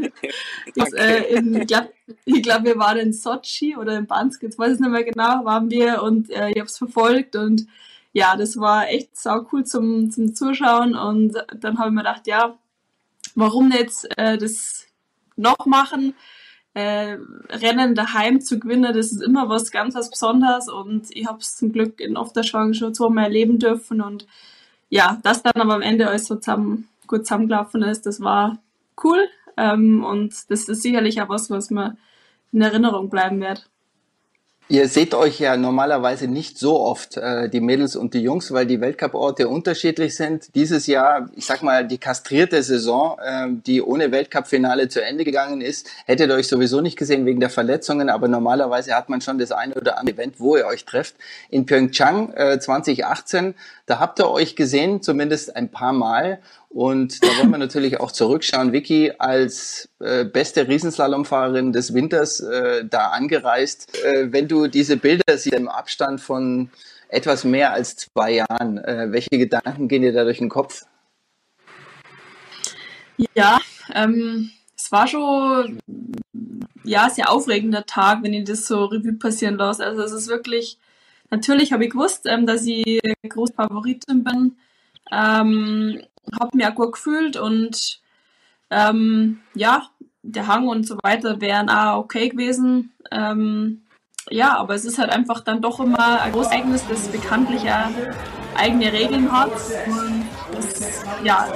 das, 0.76 0.92
äh, 0.94 1.36
in, 1.36 1.62
ich 1.62 1.68
glaube, 1.68 1.92
glaub, 2.26 2.64
wir 2.64 2.78
waren 2.78 2.98
in 2.98 3.14
Sochi 3.14 3.78
oder 3.78 3.98
in 3.98 4.08
Bansk, 4.08 4.44
jetzt 4.44 4.60
weiß 4.60 4.76
ich 4.76 4.80
nicht 4.80 4.90
mehr 4.90 5.04
genau, 5.04 5.46
waren 5.46 5.70
wir 5.70 6.04
und 6.04 6.30
äh, 6.30 6.50
ich 6.50 6.58
habe 6.58 6.68
es 6.68 6.78
verfolgt 6.78 7.36
und 7.36 7.68
ja, 8.12 8.36
das 8.36 8.58
war 8.58 8.90
echt 8.90 9.16
sau 9.16 9.46
cool 9.52 9.64
zum, 9.64 10.10
zum 10.10 10.34
Zuschauen 10.34 10.96
und 10.96 11.36
dann 11.60 11.78
habe 11.78 11.90
ich 11.90 11.94
mir 11.94 12.02
gedacht, 12.02 12.28
ja, 12.28 12.58
warum 13.36 13.70
nicht 13.70 14.08
äh, 14.18 14.38
das 14.38 14.88
noch 15.36 15.66
machen? 15.66 16.16
Äh, 16.78 17.18
Rennen 17.50 17.96
daheim 17.96 18.40
zu 18.40 18.60
gewinnen, 18.60 18.94
das 18.94 19.12
ist 19.12 19.24
immer 19.24 19.50
was 19.50 19.72
ganz 19.72 19.96
was 19.96 20.12
Besonderes 20.12 20.70
und 20.70 21.08
ich 21.10 21.26
habe 21.26 21.40
es 21.40 21.58
zum 21.58 21.72
Glück 21.72 22.00
in 22.00 22.18
Ofterschwang 22.18 22.76
schon 22.76 22.94
zweimal 22.94 23.26
erleben 23.26 23.58
dürfen 23.58 24.00
und 24.00 24.28
ja, 24.90 25.20
dass 25.24 25.42
dann 25.42 25.60
aber 25.60 25.74
am 25.74 25.82
Ende 25.82 26.08
alles 26.08 26.28
so 26.28 26.36
zusammen, 26.36 26.88
gut 27.08 27.26
zusammengelaufen 27.26 27.82
ist, 27.82 28.06
das 28.06 28.22
war 28.22 28.60
cool 29.04 29.28
ähm, 29.58 30.04
und 30.04 30.36
das 30.52 30.70
ist 30.70 30.84
sicherlich 30.84 31.20
auch 31.20 31.30
was, 31.30 31.50
was 31.50 31.72
mir 31.72 31.98
in 32.52 32.62
Erinnerung 32.62 33.10
bleiben 33.10 33.42
wird. 33.42 33.68
Ihr 34.70 34.90
seht 34.90 35.14
euch 35.14 35.40
ja 35.40 35.56
normalerweise 35.56 36.28
nicht 36.28 36.60
so 36.60 36.78
oft, 36.82 37.16
äh, 37.16 37.48
die 37.48 37.62
Mädels 37.62 37.96
und 37.96 38.14
die 38.14 38.20
Jungs, 38.20 38.52
weil 38.52 38.66
die 38.66 38.82
Weltcuporte 38.82 39.48
unterschiedlich 39.48 40.14
sind. 40.18 40.54
Dieses 40.56 40.88
Jahr, 40.88 41.30
ich 41.38 41.46
sag 41.46 41.64
mal, 41.64 41.88
die 41.88 41.98
kastrierte 41.98 42.62
Saison, 42.62 43.18
äh, 43.24 43.48
die 43.50 43.82
ohne 43.82 44.12
Weltcup-Finale 44.12 44.90
zu 44.90 45.02
Ende 45.02 45.24
gegangen 45.24 45.62
ist, 45.62 45.88
hättet 46.06 46.30
ihr 46.30 46.36
euch 46.36 46.50
sowieso 46.50 46.82
nicht 46.82 46.98
gesehen 46.98 47.26
wegen 47.26 47.40
der 47.40 47.50
Verletzungen, 47.50 48.10
aber 48.10 48.28
normalerweise 48.28 48.94
hat 48.94 49.08
man 49.08 49.22
schon 49.22 49.38
das 49.38 49.54
eine 49.54 49.74
oder 49.74 50.00
andere 50.00 50.16
Event, 50.16 50.42
wo 50.42 50.58
ihr 50.58 50.66
euch 50.66 50.84
trefft. 50.84 51.16
In 51.50 51.66
Pyeongchang 51.66 52.34
äh, 52.34 52.60
2018, 52.60 53.56
da 53.86 54.00
habt 54.00 54.20
ihr 54.20 54.30
euch 54.30 54.58
gesehen, 54.58 55.02
zumindest 55.02 55.56
ein 55.56 55.70
paar 55.70 55.94
Mal. 55.94 56.40
Und 56.70 57.24
da 57.24 57.28
wollen 57.38 57.50
wir 57.50 57.58
natürlich 57.58 58.00
auch 58.00 58.12
zurückschauen. 58.12 58.74
Vicky 58.74 59.12
als 59.18 59.90
äh, 60.00 60.26
beste 60.26 60.68
Riesenslalomfahrerin 60.68 61.72
des 61.72 61.94
Winters 61.94 62.40
äh, 62.42 62.86
da 62.86 63.08
angereist. 63.08 63.98
Äh, 64.04 64.32
wenn 64.32 64.48
du 64.48 64.68
diese 64.68 64.98
Bilder 64.98 65.38
siehst 65.38 65.56
im 65.56 65.70
Abstand 65.70 66.22
von 66.22 66.70
etwas 67.10 67.44
mehr 67.46 67.72
als 67.72 67.96
zwei 67.96 68.32
Jahren, 68.32 68.78
äh, 68.80 69.08
welche 69.10 69.38
Gedanken 69.38 69.88
gehen 69.88 70.02
dir 70.02 70.14
da 70.14 70.24
durch 70.24 70.40
den 70.40 70.50
Kopf? 70.50 70.86
Ja, 73.34 73.60
ähm, 73.94 74.52
es 74.76 74.92
war 74.92 75.08
schon 75.08 75.80
ja 76.84 77.10
sehr 77.10 77.32
aufregender 77.32 77.86
Tag, 77.86 78.24
wenn 78.24 78.34
ich 78.34 78.44
das 78.44 78.68
so 78.68 78.86
Revue 78.86 79.14
passieren 79.14 79.58
lasse. 79.58 79.86
Also 79.86 80.04
es 80.04 80.12
ist 80.12 80.28
wirklich, 80.28 80.78
natürlich 81.30 81.72
habe 81.72 81.86
ich 81.86 81.92
gewusst, 81.92 82.26
ähm, 82.26 82.46
dass 82.46 82.66
ich 82.66 83.00
große 83.28 83.54
Favoritin 83.54 84.24
bin. 84.24 84.58
Ähm, 85.12 86.02
habe 86.40 86.56
mich 86.56 86.66
auch 86.68 86.76
gut 86.76 86.94
gefühlt 86.94 87.38
und 87.38 88.02
ähm, 88.70 89.40
ja, 89.54 89.90
der 90.24 90.48
Hang 90.48 90.68
und 90.68 90.86
so 90.86 90.98
weiter 91.04 91.40
wären 91.42 91.70
auch 91.70 92.00
okay 92.00 92.30
gewesen. 92.30 92.92
Ähm, 93.12 93.84
ja, 94.30 94.58
aber 94.58 94.76
es 94.76 94.84
ist 94.84 94.98
halt 94.98 95.10
einfach 95.10 95.42
dann 95.42 95.62
doch 95.62 95.80
immer 95.80 96.22
ein 96.22 96.34
großes 96.34 96.52
Ereignis, 96.52 96.84
das 96.90 97.08
bekanntlich 97.08 97.64
ja 97.64 97.90
eigene 98.56 98.92
Regeln 98.92 99.32
hat. 99.32 99.52
Das, 100.52 101.04
ja, 101.24 101.48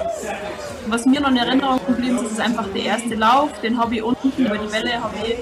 was 0.88 1.06
mir 1.06 1.20
noch 1.20 1.32
in 1.32 1.38
Erinnerung 1.38 1.80
geblieben 1.86 2.18
ist, 2.18 2.32
ist 2.32 2.40
einfach 2.40 2.68
der 2.74 2.84
erste 2.84 3.16
Lauf. 3.16 3.60
Den 3.62 3.78
habe 3.78 3.96
ich 3.96 4.04
unten 4.04 4.30
über 4.38 4.58
die 4.58 4.72
Welle, 4.72 5.04
habe 5.04 5.16
ich 5.28 5.36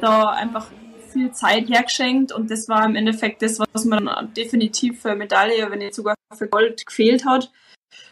da 0.00 0.30
einfach 0.30 0.66
viel 1.12 1.32
Zeit 1.32 1.68
hergeschenkt 1.68 2.32
und 2.32 2.50
das 2.50 2.68
war 2.68 2.84
im 2.84 2.94
Endeffekt 2.94 3.42
das, 3.42 3.58
was 3.58 3.88
dann 3.88 4.08
definitiv 4.36 5.00
für 5.02 5.16
Medaille, 5.16 5.68
wenn 5.70 5.78
nicht 5.78 5.94
sogar 5.94 6.14
für 6.36 6.46
Gold 6.46 6.86
gefehlt 6.86 7.24
hat. 7.24 7.50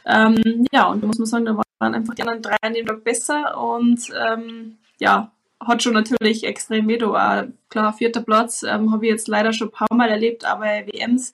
Ähm, 0.07 0.67
ja, 0.73 0.87
und 0.87 1.03
da 1.03 1.07
muss 1.07 1.19
man 1.19 1.27
sagen, 1.27 1.45
da 1.45 1.61
waren 1.79 1.95
einfach 1.95 2.15
die 2.15 2.23
anderen 2.23 2.43
drei 2.43 2.57
an 2.63 2.75
dem 2.75 2.87
Tag 2.87 3.05
besser 3.05 3.61
und 3.61 4.01
ähm, 4.17 4.79
ja, 4.99 5.33
hat 5.61 5.83
schon 5.83 5.95
natürlich 5.95 6.45
extrem 6.45 6.89
weh. 6.89 7.01
War 7.01 7.49
klar, 7.69 7.93
vierter 7.93 8.23
Platz 8.23 8.63
ähm, 8.63 8.93
habe 8.93 9.07
ich 9.07 9.11
jetzt 9.11 9.29
leider 9.29 9.53
schon 9.53 9.69
ein 9.69 9.73
paar 9.73 9.95
Mal 9.95 10.09
erlebt, 10.09 10.45
aber 10.45 10.65
WMs, 10.65 11.33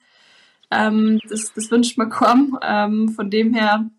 ähm, 0.71 1.19
das, 1.29 1.53
das 1.53 1.69
wünscht 1.71 1.97
man 1.97 2.09
kaum. 2.09 2.57
Ähm, 2.61 3.09
von 3.09 3.29
dem 3.29 3.53
her, 3.53 3.89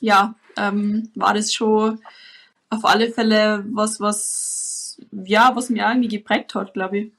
ja, 0.00 0.34
ähm, 0.56 1.10
war 1.14 1.34
das 1.34 1.52
schon 1.54 2.00
auf 2.70 2.84
alle 2.84 3.10
Fälle 3.10 3.64
was, 3.70 4.00
was, 4.00 5.00
ja, 5.12 5.52
was 5.54 5.70
mir 5.70 5.86
irgendwie 5.88 6.08
geprägt 6.08 6.54
hat, 6.54 6.74
glaube 6.74 6.98
ich. 6.98 7.12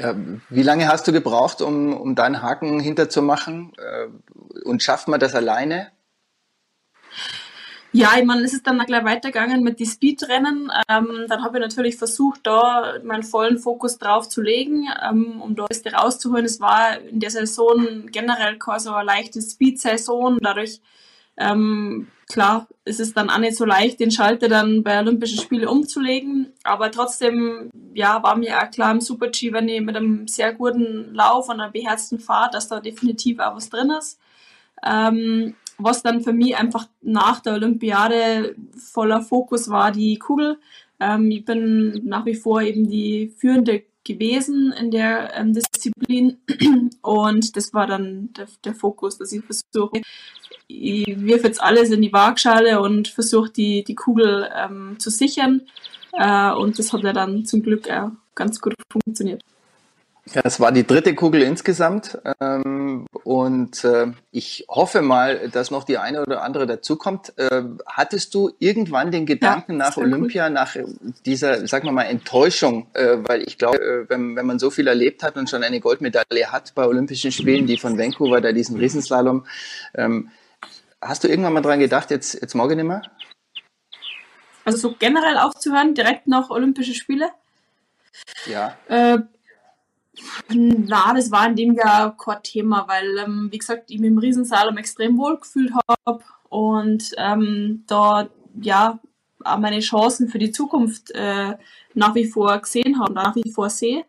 Ja, 0.00 0.14
wie 0.48 0.62
lange 0.62 0.88
hast 0.88 1.06
du 1.06 1.12
gebraucht, 1.12 1.60
um, 1.60 1.92
um 1.92 2.14
deinen 2.14 2.40
Haken 2.40 2.80
hinterzumachen? 2.80 3.72
Äh, 3.76 4.06
und 4.64 4.82
schafft 4.82 5.08
man 5.08 5.20
das 5.20 5.34
alleine? 5.34 5.88
Ja, 7.92 8.12
ich 8.16 8.24
meine, 8.24 8.42
es 8.42 8.54
ist 8.54 8.66
dann 8.66 8.78
gleich 8.78 9.04
weitergegangen 9.04 9.62
mit 9.62 9.78
den 9.78 9.86
Speedrennen. 9.86 10.70
Ähm, 10.88 11.26
dann 11.28 11.44
habe 11.44 11.58
ich 11.58 11.62
natürlich 11.62 11.96
versucht, 11.96 12.40
da 12.44 12.94
meinen 13.02 13.24
vollen 13.24 13.58
Fokus 13.58 13.98
drauf 13.98 14.26
zu 14.28 14.40
legen, 14.40 14.88
ähm, 15.02 15.42
um 15.42 15.54
da 15.54 15.66
das 15.68 15.82
rauszuholen. 15.92 16.46
Es 16.46 16.60
war 16.60 16.98
in 16.98 17.20
der 17.20 17.30
Saison 17.30 18.06
generell 18.06 18.58
keine 18.58 18.80
so 18.80 18.92
eine 18.94 19.04
leichte 19.04 19.42
Speed-Saison. 19.42 20.38
Dadurch, 20.40 20.80
ähm, 21.40 22.06
klar, 22.30 22.68
ist 22.84 23.00
es 23.00 23.14
dann 23.14 23.30
auch 23.30 23.38
nicht 23.38 23.56
so 23.56 23.64
leicht, 23.64 23.98
den 23.98 24.10
Schalter 24.10 24.48
dann 24.48 24.82
bei 24.82 25.00
Olympischen 25.00 25.40
Spielen 25.40 25.66
umzulegen. 25.66 26.52
Aber 26.62 26.90
trotzdem, 26.90 27.70
ja, 27.94 28.22
war 28.22 28.36
mir 28.36 28.58
auch 28.58 28.70
klar 28.70 28.92
im 28.92 29.00
Super-G, 29.00 29.52
wenn 29.52 29.68
ich 29.68 29.80
mit 29.80 29.96
einem 29.96 30.28
sehr 30.28 30.52
guten 30.52 31.14
Lauf 31.14 31.48
und 31.48 31.60
einer 31.60 31.70
beherzten 31.70 32.18
Fahrt, 32.18 32.54
dass 32.54 32.68
da 32.68 32.80
definitiv 32.80 33.38
auch 33.40 33.56
was 33.56 33.70
drin 33.70 33.90
ist. 33.98 34.20
Ähm, 34.84 35.54
was 35.78 36.02
dann 36.02 36.20
für 36.20 36.34
mich 36.34 36.56
einfach 36.56 36.88
nach 37.00 37.40
der 37.40 37.54
Olympiade 37.54 38.54
voller 38.76 39.22
Fokus 39.22 39.70
war, 39.70 39.90
die 39.90 40.18
Kugel. 40.18 40.58
Ähm, 41.00 41.30
ich 41.30 41.44
bin 41.46 42.02
nach 42.04 42.26
wie 42.26 42.34
vor 42.34 42.60
eben 42.60 42.88
die 42.88 43.32
Führende 43.38 43.84
gewesen 44.04 44.72
in 44.72 44.90
der 44.90 45.34
ähm, 45.34 45.52
Disziplin 45.52 46.38
und 47.02 47.56
das 47.56 47.72
war 47.72 47.86
dann 47.86 48.32
der, 48.34 48.46
der 48.64 48.74
Fokus, 48.74 49.18
dass 49.18 49.32
ich 49.32 49.42
versuche, 49.42 50.02
ich 50.70 51.20
wirf 51.20 51.44
jetzt 51.44 51.62
alles 51.62 51.90
in 51.90 52.02
die 52.02 52.12
Waagschale 52.12 52.80
und 52.80 53.08
versuche 53.08 53.50
die, 53.50 53.84
die 53.84 53.94
Kugel 53.94 54.48
ähm, 54.56 54.96
zu 54.98 55.10
sichern 55.10 55.62
äh, 56.12 56.52
und 56.52 56.78
das 56.78 56.92
hat 56.92 57.02
ja 57.02 57.12
dann 57.12 57.44
zum 57.44 57.62
Glück 57.62 57.90
auch 57.90 58.10
ganz 58.34 58.60
gut 58.60 58.74
funktioniert. 58.90 59.42
Ja, 60.32 60.42
es 60.44 60.60
war 60.60 60.70
die 60.70 60.86
dritte 60.86 61.14
Kugel 61.14 61.42
insgesamt 61.42 62.18
ähm, 62.40 63.06
und 63.24 63.82
äh, 63.84 64.12
ich 64.30 64.64
hoffe 64.68 65.02
mal, 65.02 65.48
dass 65.48 65.72
noch 65.72 65.82
die 65.82 65.98
eine 65.98 66.22
oder 66.22 66.42
andere 66.42 66.66
dazukommt. 66.66 67.32
Äh, 67.36 67.62
hattest 67.86 68.34
du 68.34 68.52
irgendwann 68.60 69.10
den 69.10 69.26
Gedanken 69.26 69.72
ja, 69.72 69.78
nach 69.78 69.96
Olympia, 69.96 70.46
cool. 70.46 70.52
nach 70.52 70.76
dieser, 71.26 71.66
sagen 71.66 71.86
wir 71.86 71.92
mal, 71.92 72.04
Enttäuschung, 72.04 72.86
äh, 72.92 73.16
weil 73.26 73.42
ich 73.42 73.58
glaube, 73.58 73.80
äh, 73.80 74.08
wenn, 74.08 74.36
wenn 74.36 74.46
man 74.46 74.60
so 74.60 74.70
viel 74.70 74.86
erlebt 74.86 75.24
hat 75.24 75.36
und 75.36 75.50
schon 75.50 75.64
eine 75.64 75.80
Goldmedaille 75.80 76.52
hat 76.52 76.74
bei 76.76 76.86
Olympischen 76.86 77.32
Spielen, 77.32 77.66
die 77.66 77.78
von 77.78 77.98
Vancouver, 77.98 78.40
da 78.40 78.52
diesen 78.52 78.78
Riesenslalom, 78.78 79.46
ähm, 79.94 80.30
hast 81.00 81.24
du 81.24 81.28
irgendwann 81.28 81.52
mal 81.52 81.62
dran 81.62 81.80
gedacht, 81.80 82.10
jetzt, 82.10 82.40
jetzt 82.40 82.54
morgen 82.54 82.76
nicht 82.76 82.86
mehr? 82.86 83.02
Also 84.64 84.78
so 84.78 84.94
generell 84.98 85.38
aufzuhören, 85.38 85.94
direkt 85.94 86.26
nach 86.26 86.50
Olympische 86.50 86.94
Spiele? 86.94 87.30
Ja. 88.46 88.76
Äh, 88.88 89.18
na, 90.48 91.14
das 91.14 91.30
war 91.30 91.46
in 91.46 91.56
dem 91.56 91.74
Jahr 91.74 92.16
kein 92.16 92.42
Thema, 92.42 92.86
weil, 92.86 93.18
ähm, 93.18 93.48
wie 93.50 93.58
gesagt, 93.58 93.90
ich 93.90 93.98
mich 93.98 94.10
im 94.10 94.18
Riesensalom 94.18 94.76
extrem 94.76 95.16
wohl 95.16 95.38
gefühlt 95.38 95.72
habe 95.98 96.22
und 96.48 97.12
ähm, 97.16 97.84
da 97.86 98.28
ja 98.60 98.98
auch 99.44 99.58
meine 99.58 99.80
Chancen 99.80 100.28
für 100.28 100.38
die 100.38 100.52
Zukunft 100.52 101.10
äh, 101.12 101.54
nach 101.94 102.14
wie 102.14 102.26
vor 102.26 102.58
gesehen 102.58 102.98
habe 102.98 103.10
und 103.10 103.14
nach 103.14 103.36
wie 103.36 103.50
vor 103.50 103.70
sehe. 103.70 104.04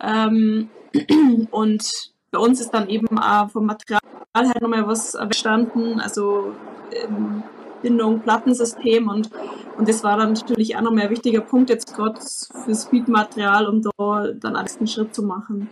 Ähm, 0.00 0.70
und 1.50 2.12
bei 2.30 2.38
uns 2.38 2.60
ist 2.60 2.70
dann 2.70 2.88
eben 2.88 3.18
auch 3.18 3.50
vom 3.50 3.66
Material 3.66 4.00
halt 4.34 4.60
nochmal 4.60 4.86
was 4.86 5.14
entstanden, 5.14 6.00
also 6.00 6.54
ähm, 6.92 7.42
Bindung, 7.82 8.20
Plattensystem 8.20 9.08
und, 9.08 9.30
und 9.76 9.88
das 9.88 10.02
war 10.02 10.16
dann 10.16 10.32
natürlich 10.32 10.76
auch 10.76 10.80
nochmal 10.80 11.04
ein 11.04 11.10
wichtiger 11.10 11.40
Punkt 11.40 11.70
jetzt 11.70 11.94
gerade 11.94 12.20
für 12.20 12.74
Speedmaterial, 12.74 13.66
um 13.66 13.82
da 13.82 14.28
dann 14.34 14.56
einen 14.56 14.64
nächsten 14.64 14.86
Schritt 14.86 15.14
zu 15.14 15.22
machen. 15.22 15.68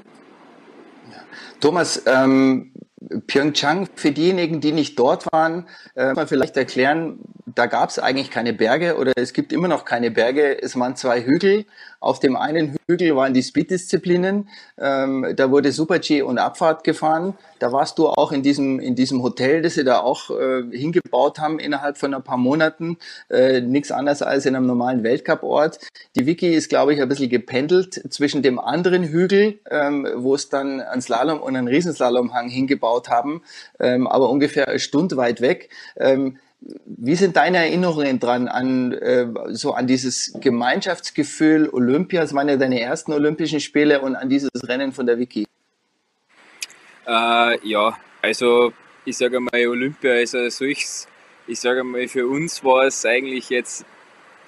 Thomas, 1.61 2.03
ähm, 2.07 2.73
Pyeongchang, 3.27 3.89
für 3.95 4.11
diejenigen, 4.11 4.61
die 4.61 4.73
nicht 4.73 4.99
dort 4.99 5.31
waren, 5.33 5.67
äh, 5.95 6.13
mal 6.13 6.27
vielleicht 6.27 6.57
erklären, 6.57 7.19
da 7.47 7.67
gab 7.67 7.91
es 7.91 7.99
eigentlich 7.99 8.31
keine 8.31 8.53
Berge 8.53 8.97
oder 8.97 9.13
es 9.17 9.33
gibt 9.33 9.53
immer 9.53 9.69
noch 9.69 9.85
keine 9.85 10.11
Berge. 10.11 10.61
Es 10.63 10.79
waren 10.79 10.97
zwei 10.97 11.23
Hügel. 11.23 11.65
Auf 12.01 12.21
dem 12.21 12.37
einen 12.37 12.77
Hügel 12.87 13.17
waren 13.17 13.35
die 13.35 13.43
Speed-Disziplinen. 13.43 14.49
Ähm, 14.79 15.33
da 15.37 15.51
wurde 15.51 15.73
Super-G 15.73 16.23
und 16.23 16.39
Abfahrt 16.39 16.85
gefahren. 16.85 17.35
Da 17.59 17.73
warst 17.73 17.99
du 17.99 18.09
auch 18.09 18.33
in 18.33 18.43
diesem, 18.43 18.81
in 18.81 18.95
diesem 18.95 19.23
Hotel, 19.23 19.63
das 19.63 19.75
sie 19.75 19.85
da 19.85 20.01
auch 20.01 20.31
äh, 20.31 20.63
hingebaut 20.71 21.39
haben 21.39 21.59
innerhalb 21.59 21.99
von 21.99 22.15
ein 22.15 22.23
paar 22.23 22.37
Monaten. 22.37 22.99
Äh, 23.31 23.61
Nichts 23.61 23.91
anderes 23.91 24.23
als 24.23 24.47
in 24.47 24.55
einem 24.55 24.67
normalen 24.67 25.03
Weltcup-Ort. 25.03 25.81
Die 26.17 26.27
Wiki 26.27 26.55
ist, 26.55 26.69
glaube 26.69 26.95
ich, 26.95 27.01
ein 27.01 27.09
bisschen 27.09 27.31
gependelt 27.31 28.03
zwischen 28.13 28.43
dem 28.43 28.59
anderen 28.59 29.05
Hügel, 29.05 29.59
ähm, 29.71 30.07
wo 30.17 30.35
es 30.35 30.49
dann 30.49 30.81
einen 30.81 31.03
Slalom 31.03 31.41
und 31.41 31.57
einen 31.57 31.69
Riesenslalomhang 31.69 32.49
hingebaut 32.49 33.09
haben, 33.09 33.43
ähm, 33.81 34.07
aber 34.07 34.31
ungefähr 34.31 34.69
eine 34.69 34.79
Stunde 34.79 35.17
weit 35.17 35.41
weg. 35.41 35.71
Ähm, 35.97 36.39
wie 36.61 37.15
sind 37.15 37.37
deine 37.37 37.59
Erinnerungen 37.59 38.19
dran 38.19 38.49
an 38.49 38.93
äh, 38.93 39.27
so 39.49 39.73
an 39.75 39.87
dieses 39.87 40.33
Gemeinschaftsgefühl 40.41 41.69
Olympia? 41.71 42.23
Das 42.23 42.35
waren 42.35 42.49
ja 42.49 42.57
deine 42.57 42.81
ersten 42.81 43.13
Olympischen 43.13 43.61
Spiele 43.61 44.01
und 44.01 44.17
an 44.17 44.29
dieses 44.29 44.51
Rennen 44.65 44.93
von 44.93 45.07
der 45.07 45.19
Wiki. 45.19 45.47
Äh, 47.07 47.69
ja, 47.69 47.97
also 48.23 48.73
ich 49.05 49.17
sage 49.17 49.39
mal, 49.39 49.67
Olympia 49.69 50.15
ist 50.15 50.35
also 50.35 50.65
solches, 50.65 51.07
ich 51.47 51.61
sage 51.61 51.85
mal, 51.85 52.09
für 52.09 52.27
uns 52.27 52.65
war 52.65 52.85
es 52.85 53.07
eigentlich 53.07 53.51
jetzt, 53.51 53.85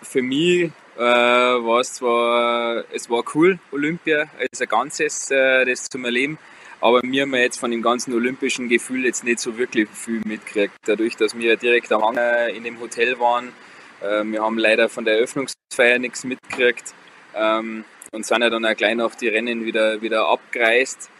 für 0.03 0.23
mich 0.23 0.73
äh, 0.97 1.00
war 1.00 1.81
es 1.81 1.95
zwar, 1.95 2.85
es 2.93 3.09
war 3.09 3.23
cool, 3.35 3.61
Olympia 3.71 4.25
als 4.38 4.61
ein 4.61 4.69
Ganzes, 4.69 5.31
äh, 5.31 5.65
das 5.65 5.87
zum 5.88 6.05
Erleben, 6.05 6.38
aber 6.81 7.01
mir 7.05 7.23
haben 7.23 7.33
wir 7.33 7.41
jetzt 7.41 7.59
von 7.59 7.71
dem 7.71 7.83
ganzen 7.83 8.15
olympischen 8.15 8.69
Gefühl 8.69 9.05
jetzt 9.05 9.25
nicht 9.25 9.41
so 9.41 9.59
wirklich 9.59 9.89
viel 9.91 10.21
mitgekriegt. 10.25 10.75
Dadurch, 10.85 11.17
dass 11.17 11.37
wir 11.37 11.57
direkt 11.57 11.91
am 11.93 12.03
Hang 12.03 12.19
in 12.55 12.65
dem 12.65 12.81
Hotel 12.81 13.19
waren, 13.19 13.53
äh, 14.01 14.25
wir 14.25 14.43
haben 14.43 14.59
leider 14.59 14.89
von 14.89 15.05
der 15.05 15.15
Eröffnungsfeier 15.15 15.99
nichts 15.99 16.25
mitgekriegt 16.25 16.95
ähm, 17.35 17.85
und 18.13 18.25
sind 18.25 18.43
ja 18.43 18.51
dann 18.51 18.65
auch 18.65 18.77
gleich 18.77 18.95
nach 18.95 19.15
die 19.15 19.29
Rennen 19.29 19.65
wieder, 19.65 20.01
wieder 20.01 20.29
abgereist. 20.29 21.11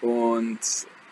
Und 0.00 0.58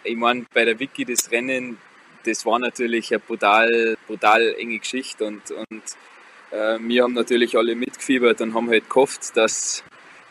ich 0.04 0.16
meine, 0.16 0.44
bei 0.52 0.64
der 0.64 0.78
Wiki 0.78 1.04
das 1.04 1.30
Rennen, 1.30 1.78
das 2.24 2.44
war 2.44 2.58
natürlich 2.58 3.12
eine 3.12 3.20
brutal, 3.20 3.96
brutal 4.06 4.54
enge 4.58 4.78
Geschichte 4.78 5.24
und, 5.24 5.50
und 5.50 5.82
äh, 6.50 6.78
wir 6.80 7.04
haben 7.04 7.14
natürlich 7.14 7.56
alle 7.56 7.74
mitgefiebert 7.74 8.40
und 8.40 8.54
haben 8.54 8.68
halt 8.68 8.88
gehofft, 8.88 9.36
dass, 9.36 9.82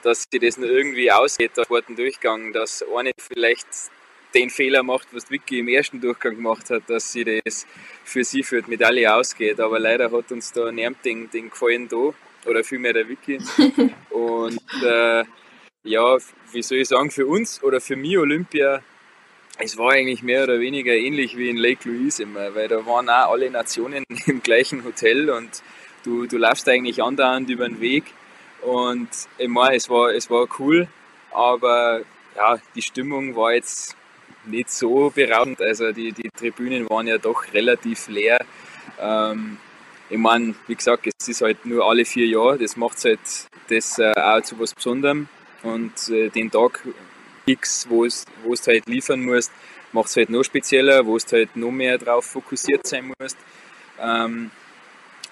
dass 0.03 0.25
sie 0.31 0.39
das 0.39 0.57
noch 0.57 0.67
irgendwie 0.67 1.11
ausgeht, 1.11 1.51
der 1.57 1.65
zweiten 1.65 1.95
Durchgang, 1.95 2.53
dass 2.53 2.83
eine 2.95 3.11
vielleicht 3.17 3.67
den 4.33 4.49
Fehler 4.49 4.83
macht, 4.83 5.07
was 5.11 5.29
Vicky 5.29 5.59
im 5.59 5.67
ersten 5.67 5.99
Durchgang 5.99 6.35
gemacht 6.35 6.69
hat, 6.69 6.83
dass 6.87 7.11
sie 7.11 7.41
das 7.43 7.67
für 8.03 8.23
sie 8.23 8.43
für 8.43 8.61
die 8.61 8.69
Medaille 8.69 9.13
ausgeht. 9.13 9.59
Aber 9.59 9.79
leider 9.79 10.11
hat 10.11 10.31
uns 10.31 10.51
da 10.51 10.71
niemand 10.71 11.03
den, 11.03 11.29
den 11.29 11.49
gefallen 11.49 11.87
da, 11.87 12.13
oder 12.45 12.63
vielmehr 12.63 12.93
der 12.93 13.07
Vicky. 13.07 13.39
Und 14.09 14.61
äh, 14.83 15.23
ja, 15.83 16.17
wie 16.51 16.61
soll 16.61 16.79
ich 16.79 16.87
sagen, 16.87 17.11
für 17.11 17.25
uns 17.25 17.61
oder 17.63 17.81
für 17.81 17.95
mich 17.95 18.17
Olympia, 18.17 18.81
es 19.57 19.77
war 19.77 19.91
eigentlich 19.91 20.23
mehr 20.23 20.43
oder 20.43 20.59
weniger 20.59 20.93
ähnlich 20.93 21.37
wie 21.37 21.49
in 21.49 21.57
Lake 21.57 21.87
Louise 21.87 22.23
immer, 22.23 22.55
weil 22.55 22.67
da 22.67 22.85
waren 22.85 23.09
auch 23.09 23.31
alle 23.31 23.49
Nationen 23.49 24.05
im 24.25 24.41
gleichen 24.41 24.83
Hotel 24.83 25.29
und 25.29 25.61
du, 26.03 26.25
du 26.25 26.37
laufst 26.37 26.67
eigentlich 26.69 27.01
andauernd 27.03 27.49
über 27.49 27.67
den 27.67 27.79
Weg 27.79 28.05
und 28.61 29.09
ich 29.37 29.47
meine, 29.47 29.75
es 29.75 29.89
war, 29.89 30.13
es 30.13 30.29
war 30.29 30.47
cool, 30.59 30.87
aber 31.31 32.01
ja, 32.35 32.57
die 32.75 32.81
Stimmung 32.81 33.35
war 33.35 33.53
jetzt 33.53 33.95
nicht 34.45 34.69
so 34.69 35.09
berauschend. 35.09 35.61
Also 35.61 35.91
die, 35.91 36.11
die 36.11 36.29
Tribünen 36.29 36.89
waren 36.89 37.07
ja 37.07 37.17
doch 37.17 37.43
relativ 37.53 38.07
leer. 38.07 38.39
Ähm, 38.99 39.57
ich 40.09 40.17
meine, 40.17 40.55
wie 40.67 40.75
gesagt, 40.75 41.07
es 41.07 41.27
ist 41.27 41.41
halt 41.41 41.65
nur 41.65 41.85
alle 41.85 42.05
vier 42.05 42.27
Jahre, 42.27 42.57
das 42.57 42.75
macht 42.75 42.97
es 42.97 43.05
halt 43.05 43.19
das 43.69 43.99
äh, 43.99 44.13
auch 44.19 44.41
zu 44.41 44.59
was 44.59 44.73
Besonderem. 44.73 45.27
Und 45.63 46.09
äh, 46.09 46.29
den 46.29 46.49
Tag 46.51 46.85
X, 47.45 47.87
wo 47.89 48.05
es 48.05 48.25
halt 48.67 48.87
liefern 48.87 49.23
musst, 49.23 49.51
macht 49.91 50.07
es 50.07 50.17
halt 50.17 50.29
noch 50.29 50.43
spezieller, 50.43 51.05
wo 51.05 51.17
es 51.17 51.31
halt 51.31 51.55
noch 51.55 51.71
mehr 51.71 51.97
darauf 51.97 52.25
fokussiert 52.25 52.85
sein 52.87 53.11
musst. 53.19 53.37
Ähm, 53.99 54.51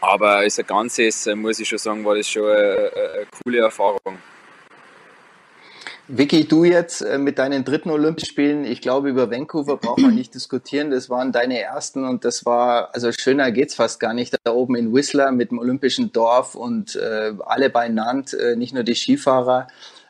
aber 0.01 0.37
als 0.37 0.57
Ganzes, 0.65 1.27
äh, 1.27 1.35
muss 1.35 1.59
ich 1.59 1.67
schon 1.67 1.77
sagen, 1.77 2.05
war 2.05 2.15
das 2.15 2.27
schon 2.27 2.43
eine, 2.43 2.91
eine 2.95 3.27
coole 3.43 3.59
Erfahrung. 3.59 4.17
Vicky, 6.11 6.47
du 6.47 6.63
jetzt 6.63 7.01
äh, 7.01 7.19
mit 7.19 7.37
deinen 7.37 7.63
dritten 7.63 7.91
Olympischen 7.91 8.29
Spielen, 8.29 8.65
ich 8.65 8.81
glaube, 8.81 9.09
über 9.09 9.29
Vancouver 9.29 9.77
braucht 9.77 9.99
man 9.99 10.15
nicht 10.15 10.33
diskutieren. 10.33 10.89
Das 10.89 11.07
waren 11.11 11.31
deine 11.31 11.59
ersten 11.59 12.03
und 12.03 12.25
das 12.25 12.47
war, 12.47 12.95
also 12.95 13.11
schöner 13.11 13.51
geht's 13.51 13.75
fast 13.75 13.99
gar 13.99 14.15
nicht. 14.15 14.35
Da 14.43 14.51
oben 14.51 14.75
in 14.75 14.91
Whistler 14.91 15.31
mit 15.31 15.51
dem 15.51 15.59
Olympischen 15.59 16.11
Dorf 16.11 16.55
und 16.55 16.95
äh, 16.95 17.33
alle 17.45 17.69
beieinander, 17.69 18.39
äh, 18.39 18.55
nicht 18.55 18.73
nur 18.73 18.81
die 18.81 18.95
Skifahrer. 18.95 19.67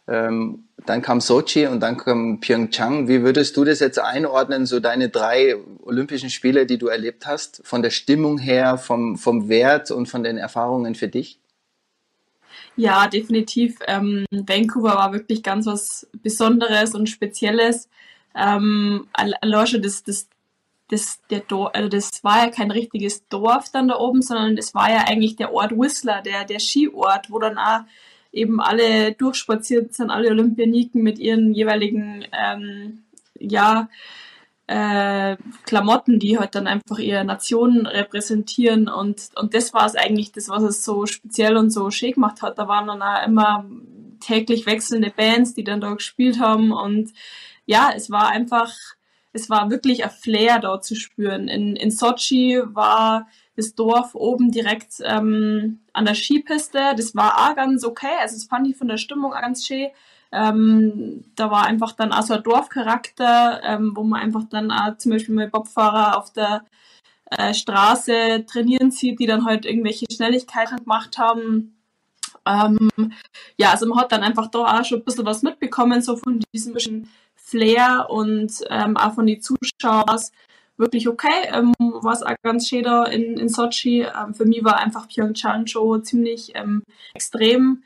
Ähm, 0.09 0.63
dann 0.85 1.03
kam 1.03 1.21
Sochi 1.21 1.67
und 1.67 1.81
dann 1.81 1.97
kam 1.97 2.39
Pyeongchang. 2.39 3.07
Wie 3.07 3.21
würdest 3.21 3.55
du 3.55 3.63
das 3.63 3.79
jetzt 3.79 3.99
einordnen, 3.99 4.65
so 4.65 4.79
deine 4.79 5.09
drei 5.09 5.55
Olympischen 5.83 6.31
Spiele, 6.31 6.65
die 6.65 6.79
du 6.79 6.87
erlebt 6.87 7.27
hast, 7.27 7.61
von 7.63 7.83
der 7.83 7.91
Stimmung 7.91 8.39
her, 8.39 8.77
vom, 8.77 9.17
vom 9.17 9.49
Wert 9.49 9.91
und 9.91 10.07
von 10.07 10.23
den 10.23 10.37
Erfahrungen 10.37 10.95
für 10.95 11.07
dich? 11.07 11.39
Ja, 12.75 13.07
definitiv. 13.07 13.77
Ähm, 13.87 14.25
Vancouver 14.31 14.95
war 14.95 15.13
wirklich 15.13 15.43
ganz 15.43 15.67
was 15.67 16.07
Besonderes 16.23 16.95
und 16.95 17.07
Spezielles. 17.07 17.87
Ähm, 18.35 19.07
allein 19.13 19.81
das, 19.81 20.03
das, 20.03 20.27
das, 20.87 21.19
der 21.29 21.41
Dorf, 21.41 21.71
also 21.73 21.89
das 21.89 22.23
war 22.23 22.45
ja 22.45 22.49
kein 22.49 22.71
richtiges 22.71 23.27
Dorf 23.27 23.65
dann 23.71 23.89
da 23.89 23.97
oben, 23.97 24.21
sondern 24.21 24.55
das 24.55 24.73
war 24.73 24.89
ja 24.89 25.05
eigentlich 25.07 25.35
der 25.35 25.53
Ort 25.53 25.71
Whistler, 25.77 26.21
der, 26.21 26.45
der 26.45 26.59
Skiort, 26.59 27.29
wo 27.29 27.37
dann 27.37 27.57
auch 27.57 27.81
eben 28.31 28.61
alle 28.61 29.13
durchspaziert 29.13 29.93
sind, 29.93 30.09
alle 30.09 30.29
Olympioniken 30.29 31.01
mit 31.01 31.19
ihren 31.19 31.53
jeweiligen 31.53 32.25
ähm, 32.31 33.03
ja, 33.39 33.89
äh, 34.67 35.37
Klamotten, 35.63 36.19
die 36.19 36.37
halt 36.37 36.53
dann 36.53 36.67
einfach 36.67 36.99
ihre 36.99 37.25
Nation 37.25 37.87
repräsentieren 37.87 38.87
und, 38.87 39.29
und 39.35 39.55
das 39.55 39.73
war 39.73 39.87
es 39.87 39.95
eigentlich, 39.95 40.31
das, 40.31 40.49
was 40.49 40.61
es 40.61 40.85
so 40.85 41.07
speziell 41.07 41.57
und 41.57 41.71
so 41.71 41.89
schön 41.89 42.11
gemacht 42.11 42.43
hat. 42.43 42.59
Da 42.59 42.67
waren 42.67 42.87
dann 42.87 43.01
auch 43.01 43.25
immer 43.25 43.65
täglich 44.19 44.67
wechselnde 44.67 45.11
Bands, 45.15 45.55
die 45.55 45.63
dann 45.63 45.81
da 45.81 45.93
gespielt 45.93 46.39
haben 46.39 46.71
und 46.71 47.11
ja, 47.65 47.91
es 47.95 48.11
war 48.11 48.29
einfach, 48.29 48.71
es 49.33 49.49
war 49.49 49.71
wirklich 49.71 50.03
ein 50.03 50.11
Flair 50.11 50.59
dort 50.59 50.85
zu 50.85 50.95
spüren. 50.95 51.47
In, 51.47 51.75
in 51.75 51.89
Sochi 51.91 52.61
war 52.63 53.27
das 53.59 53.75
Dorf 53.75 54.15
oben 54.15 54.51
direkt 54.51 54.95
ähm, 55.03 55.79
an 55.93 56.05
der 56.05 56.15
Skipiste. 56.15 56.93
Das 56.95 57.15
war 57.15 57.37
auch 57.37 57.55
ganz 57.55 57.83
okay. 57.83 58.17
Also 58.21 58.35
das 58.35 58.45
fand 58.45 58.67
ich 58.67 58.77
von 58.77 58.87
der 58.87 58.97
Stimmung 58.97 59.33
auch 59.33 59.41
ganz 59.41 59.65
schön. 59.65 59.89
Ähm, 60.31 61.25
da 61.35 61.49
war 61.49 61.65
einfach 61.65 61.93
dann 61.93 62.11
auch 62.11 62.21
so 62.21 62.35
ein 62.35 62.43
Dorfcharakter, 62.43 63.61
ähm, 63.63 63.93
wo 63.95 64.03
man 64.03 64.21
einfach 64.21 64.43
dann 64.49 64.71
auch 64.71 64.97
zum 64.97 65.11
Beispiel 65.11 65.33
mal 65.33 65.49
Bobfahrer 65.49 66.17
auf 66.17 66.31
der 66.31 66.65
äh, 67.31 67.53
Straße 67.53 68.45
trainieren 68.45 68.91
sieht, 68.91 69.19
die 69.19 69.25
dann 69.25 69.45
halt 69.45 69.65
irgendwelche 69.65 70.05
Schnelligkeiten 70.11 70.77
gemacht 70.77 71.17
haben. 71.17 71.75
Ähm, 72.45 72.89
ja, 73.57 73.71
also 73.71 73.87
man 73.87 73.99
hat 73.99 74.11
dann 74.11 74.23
einfach 74.23 74.47
da 74.47 74.79
auch 74.79 74.85
schon 74.85 74.99
ein 74.99 75.05
bisschen 75.05 75.25
was 75.25 75.41
mitbekommen, 75.41 76.01
so 76.01 76.15
von 76.15 76.41
diesem 76.53 76.73
bisschen 76.73 77.09
Flair 77.35 78.07
und 78.09 78.53
ähm, 78.69 78.97
auch 78.97 79.13
von 79.13 79.25
den 79.25 79.41
Zuschauern 79.41 80.19
wirklich 80.79 81.07
okay. 81.07 81.49
Ähm, 81.53 81.73
war 81.79 82.13
es 82.13 82.23
auch 82.23 82.33
ganz 82.41 82.69
da 82.69 83.03
in, 83.05 83.37
in 83.37 83.49
Sochi. 83.49 84.01
Ähm, 84.01 84.33
für 84.33 84.45
mich 84.45 84.63
war 84.63 84.77
einfach 84.77 85.07
Pyeongchang 85.07 85.67
schon 85.67 86.03
ziemlich 86.03 86.53
ähm, 86.55 86.83
extrem, 87.13 87.83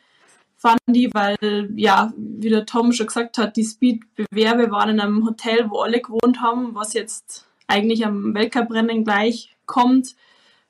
fand 0.56 0.80
ich, 0.94 1.14
weil, 1.14 1.70
ja, 1.76 2.14
wie 2.16 2.50
der 2.50 2.66
Tom 2.66 2.94
schon 2.94 3.08
gesagt 3.08 3.38
hat, 3.38 3.58
die 3.58 3.66
Speed-Bewerbe 3.66 4.72
waren 4.72 4.92
in 4.92 5.00
einem 5.00 5.26
Hotel, 5.26 5.70
wo 5.70 5.80
alle 5.80 6.00
gewohnt 6.00 6.42
haben, 6.42 6.76
was 6.76 6.94
jetzt 6.94 7.48
eigentlich 7.68 8.06
am 8.06 8.34
Weltcuprennen 8.34 9.04
gleich 9.04 9.56
kommt. 9.66 10.16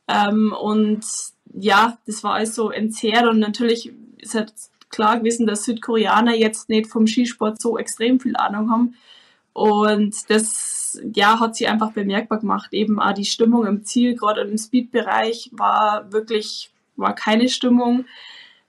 Ähm, 0.07 0.53
und 0.59 1.05
ja, 1.53 1.97
das 2.05 2.23
war 2.23 2.33
alles 2.33 2.55
so 2.55 2.71
entzerrt 2.71 3.27
und 3.27 3.39
natürlich 3.39 3.93
ist 4.17 4.35
halt 4.35 4.53
klar 4.89 5.19
gewesen, 5.19 5.47
dass 5.47 5.65
Südkoreaner 5.65 6.35
jetzt 6.35 6.69
nicht 6.69 6.87
vom 6.87 7.07
Skisport 7.07 7.61
so 7.61 7.77
extrem 7.77 8.19
viel 8.19 8.35
Ahnung 8.35 8.71
haben. 8.71 8.95
Und 9.53 10.29
das 10.29 10.99
ja, 11.13 11.39
hat 11.39 11.55
sie 11.55 11.67
einfach 11.67 11.91
bemerkbar 11.91 12.39
gemacht. 12.39 12.73
Eben 12.73 12.99
auch 12.99 13.13
die 13.13 13.25
Stimmung 13.25 13.65
im 13.65 13.83
Ziel, 13.83 14.15
gerade 14.15 14.41
im 14.41 14.57
Speed-Bereich, 14.57 15.51
war 15.53 16.11
wirklich, 16.11 16.71
war 16.95 17.13
keine 17.15 17.49
Stimmung 17.49 18.05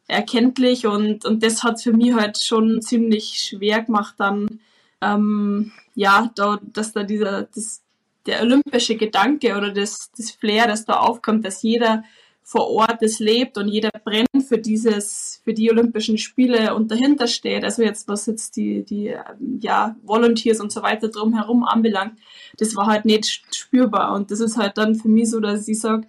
erkenntlich 0.07 0.87
und, 0.87 1.25
und 1.25 1.43
das 1.43 1.63
hat 1.63 1.81
für 1.81 1.93
mich 1.93 2.15
halt 2.15 2.39
schon 2.39 2.83
ziemlich 2.83 3.39
schwer 3.41 3.83
gemacht, 3.83 4.15
dann 4.19 4.61
ähm, 5.01 5.73
ja, 5.95 6.31
da, 6.35 6.59
dass 6.63 6.93
da 6.93 7.05
dieser, 7.05 7.45
das, 7.45 7.83
der 8.27 8.43
olympische 8.43 8.97
Gedanke 8.97 9.57
oder 9.57 9.71
das, 9.71 10.11
das 10.17 10.31
Flair, 10.31 10.67
das 10.67 10.85
da 10.85 10.95
aufkommt, 10.95 11.45
dass 11.45 11.63
jeder 11.63 12.05
vor 12.47 12.71
Ort 12.71 13.03
es 13.03 13.21
lebt 13.21 13.57
und 13.57 13.69
jeder 13.69 13.91
brennt 14.05 14.45
für 14.47 14.59
dieses, 14.59 15.41
für 15.45 15.55
die 15.55 15.71
Olympischen 15.71 16.19
Spiele 16.19 16.75
und 16.75 16.91
dahinter 16.91 17.27
steht. 17.27 17.65
Also 17.65 17.83
jetzt, 17.83 18.07
was 18.07 18.27
jetzt 18.27 18.57
die, 18.57 18.85
die, 18.85 19.17
ja, 19.61 19.97
Volunteers 20.03 20.61
und 20.61 20.71
so 20.71 20.83
weiter 20.83 21.09
drumherum 21.09 21.65
anbelangt, 21.65 22.19
das 22.59 22.77
war 22.77 22.87
halt 22.87 23.07
nicht 23.07 23.43
spürbar. 23.55 24.15
Und 24.15 24.31
das 24.31 24.41
ist 24.41 24.59
halt 24.59 24.77
dann 24.77 24.95
für 24.95 25.09
mich 25.09 25.31
so, 25.31 25.41
dass 25.41 25.67
ich 25.67 25.81
sage, 25.81 26.07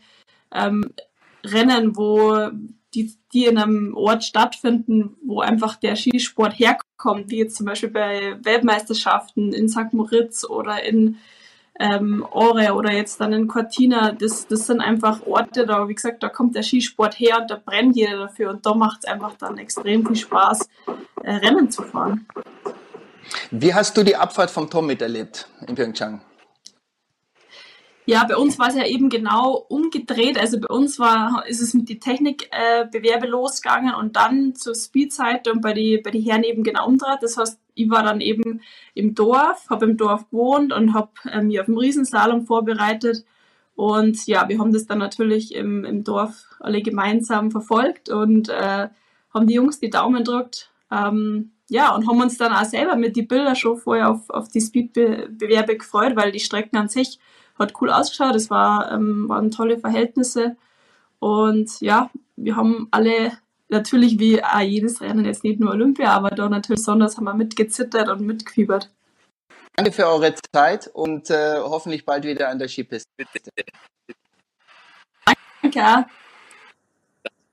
ähm, 0.53 0.91
Rennen, 1.45 1.95
wo 1.95 2.49
die, 2.93 3.13
die 3.33 3.45
in 3.45 3.57
einem 3.57 3.95
Ort 3.95 4.25
stattfinden, 4.25 5.15
wo 5.23 5.39
einfach 5.39 5.75
der 5.75 5.95
Skisport 5.95 6.59
herkommt, 6.59 7.29
wie 7.29 7.37
jetzt 7.37 7.55
zum 7.55 7.65
Beispiel 7.65 7.89
bei 7.89 8.37
Weltmeisterschaften 8.43 9.53
in 9.53 9.69
St. 9.69 9.93
Moritz 9.93 10.43
oder 10.43 10.83
in 10.83 11.17
ähm, 11.79 12.25
Ore 12.31 12.73
oder 12.73 12.91
jetzt 12.91 13.19
dann 13.19 13.33
in 13.33 13.47
Cortina, 13.47 14.13
das, 14.13 14.47
das 14.47 14.67
sind 14.67 14.81
einfach 14.81 15.25
Orte, 15.25 15.65
da, 15.65 15.87
wie 15.87 15.95
gesagt, 15.95 16.23
da 16.23 16.29
kommt 16.29 16.55
der 16.55 16.63
Skisport 16.63 17.19
her 17.19 17.39
und 17.41 17.51
da 17.51 17.61
brennt 17.63 17.95
jeder 17.95 18.17
dafür 18.17 18.51
und 18.51 18.65
da 18.65 18.73
macht 18.73 18.99
es 19.03 19.05
einfach 19.05 19.33
dann 19.37 19.57
extrem 19.57 20.05
viel 20.05 20.15
Spaß, 20.15 20.69
äh, 21.23 21.31
Rennen 21.33 21.69
zu 21.69 21.83
fahren. 21.83 22.27
Wie 23.51 23.73
hast 23.73 23.97
du 23.97 24.03
die 24.03 24.15
Abfahrt 24.15 24.51
vom 24.51 24.69
Tom 24.69 24.85
miterlebt 24.85 25.47
in 25.67 25.75
Pyeongchang? 25.75 26.21
Ja, 28.07 28.23
bei 28.23 28.37
uns 28.37 28.59
war 28.59 28.67
es 28.67 28.75
ja 28.75 28.85
eben 28.85 29.09
genau 29.09 29.65
umgedreht. 29.67 30.39
Also 30.39 30.59
bei 30.59 30.67
uns 30.67 30.99
war, 30.99 31.43
ist 31.47 31.59
es 31.59 31.73
mit 31.73 31.89
die 31.89 31.97
Technikbewerbe 31.97 33.25
äh, 33.25 33.29
losgegangen 33.29 33.95
und 33.95 34.15
dann 34.15 34.53
zur 34.53 34.75
Speedseite 34.75 35.51
und 35.51 35.61
bei 35.61 35.73
die, 35.73 35.97
bei 35.97 36.11
die 36.11 36.21
Herren 36.21 36.43
eben 36.43 36.63
genau 36.63 36.85
umdreht. 36.85 37.17
Das 37.21 37.35
heißt, 37.35 37.59
ich 37.75 37.89
war 37.89 38.03
dann 38.03 38.21
eben 38.21 38.61
im 38.93 39.13
Dorf, 39.13 39.69
habe 39.69 39.85
im 39.85 39.97
Dorf 39.97 40.29
gewohnt 40.29 40.73
und 40.73 40.93
habe 40.93 41.11
äh, 41.25 41.41
mich 41.41 41.59
auf 41.59 41.67
dem 41.67 41.77
Riesenslalom 41.77 42.45
vorbereitet. 42.45 43.25
Und 43.75 44.25
ja, 44.25 44.47
wir 44.47 44.57
haben 44.59 44.73
das 44.73 44.85
dann 44.85 44.99
natürlich 44.99 45.53
im, 45.53 45.83
im 45.83 46.03
Dorf 46.03 46.45
alle 46.59 46.81
gemeinsam 46.81 47.51
verfolgt 47.51 48.09
und 48.09 48.49
äh, 48.49 48.87
haben 49.33 49.47
die 49.47 49.55
Jungs 49.55 49.79
die 49.79 49.89
Daumen 49.89 50.23
gedrückt. 50.23 50.71
Ähm, 50.89 51.51
ja, 51.67 51.93
und 51.93 52.07
haben 52.07 52.21
uns 52.21 52.37
dann 52.37 52.53
auch 52.53 52.63
selber 52.63 52.95
mit 52.95 53.15
die 53.15 53.23
Bilder 53.23 53.55
schon 53.55 53.77
vorher 53.77 54.09
auf, 54.09 54.29
auf 54.29 54.47
die 54.47 54.61
Speed-Bewerbe 54.61 55.77
gefreut, 55.77 56.15
weil 56.15 56.31
die 56.31 56.39
Strecken 56.39 56.77
an 56.77 56.89
sich 56.89 57.19
hat 57.57 57.73
cool 57.81 57.89
ausgeschaut. 57.89 58.35
Es 58.35 58.49
war, 58.49 58.91
ähm, 58.91 59.27
waren 59.27 59.51
tolle 59.51 59.77
Verhältnisse. 59.77 60.55
Und 61.19 61.81
ja, 61.81 62.09
wir 62.35 62.55
haben 62.55 62.87
alle 62.91 63.31
natürlich 63.69 64.19
wie 64.19 64.43
auch 64.43 64.59
jedes 64.59 65.01
Rennen 65.01 65.25
jetzt 65.25 65.43
nicht 65.43 65.59
nur 65.59 65.71
Olympia, 65.71 66.11
aber 66.11 66.29
da 66.29 66.49
natürlich 66.49 66.79
besonders 66.79 67.17
haben 67.17 67.25
wir 67.25 67.33
mitgezittert 67.33 68.09
und 68.09 68.21
mitgefiebert. 68.21 68.91
Danke 69.75 69.91
für 69.91 70.07
eure 70.07 70.33
Zeit 70.53 70.87
und 70.87 71.29
äh, 71.29 71.55
hoffentlich 71.59 72.05
bald 72.05 72.23
wieder 72.23 72.49
an 72.49 72.59
der 72.59 72.69
Skipiste. 72.69 73.09
Danke. 75.61 76.05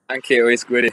Danke, 0.07 0.45
alles 0.45 0.67
Gute. 0.67 0.93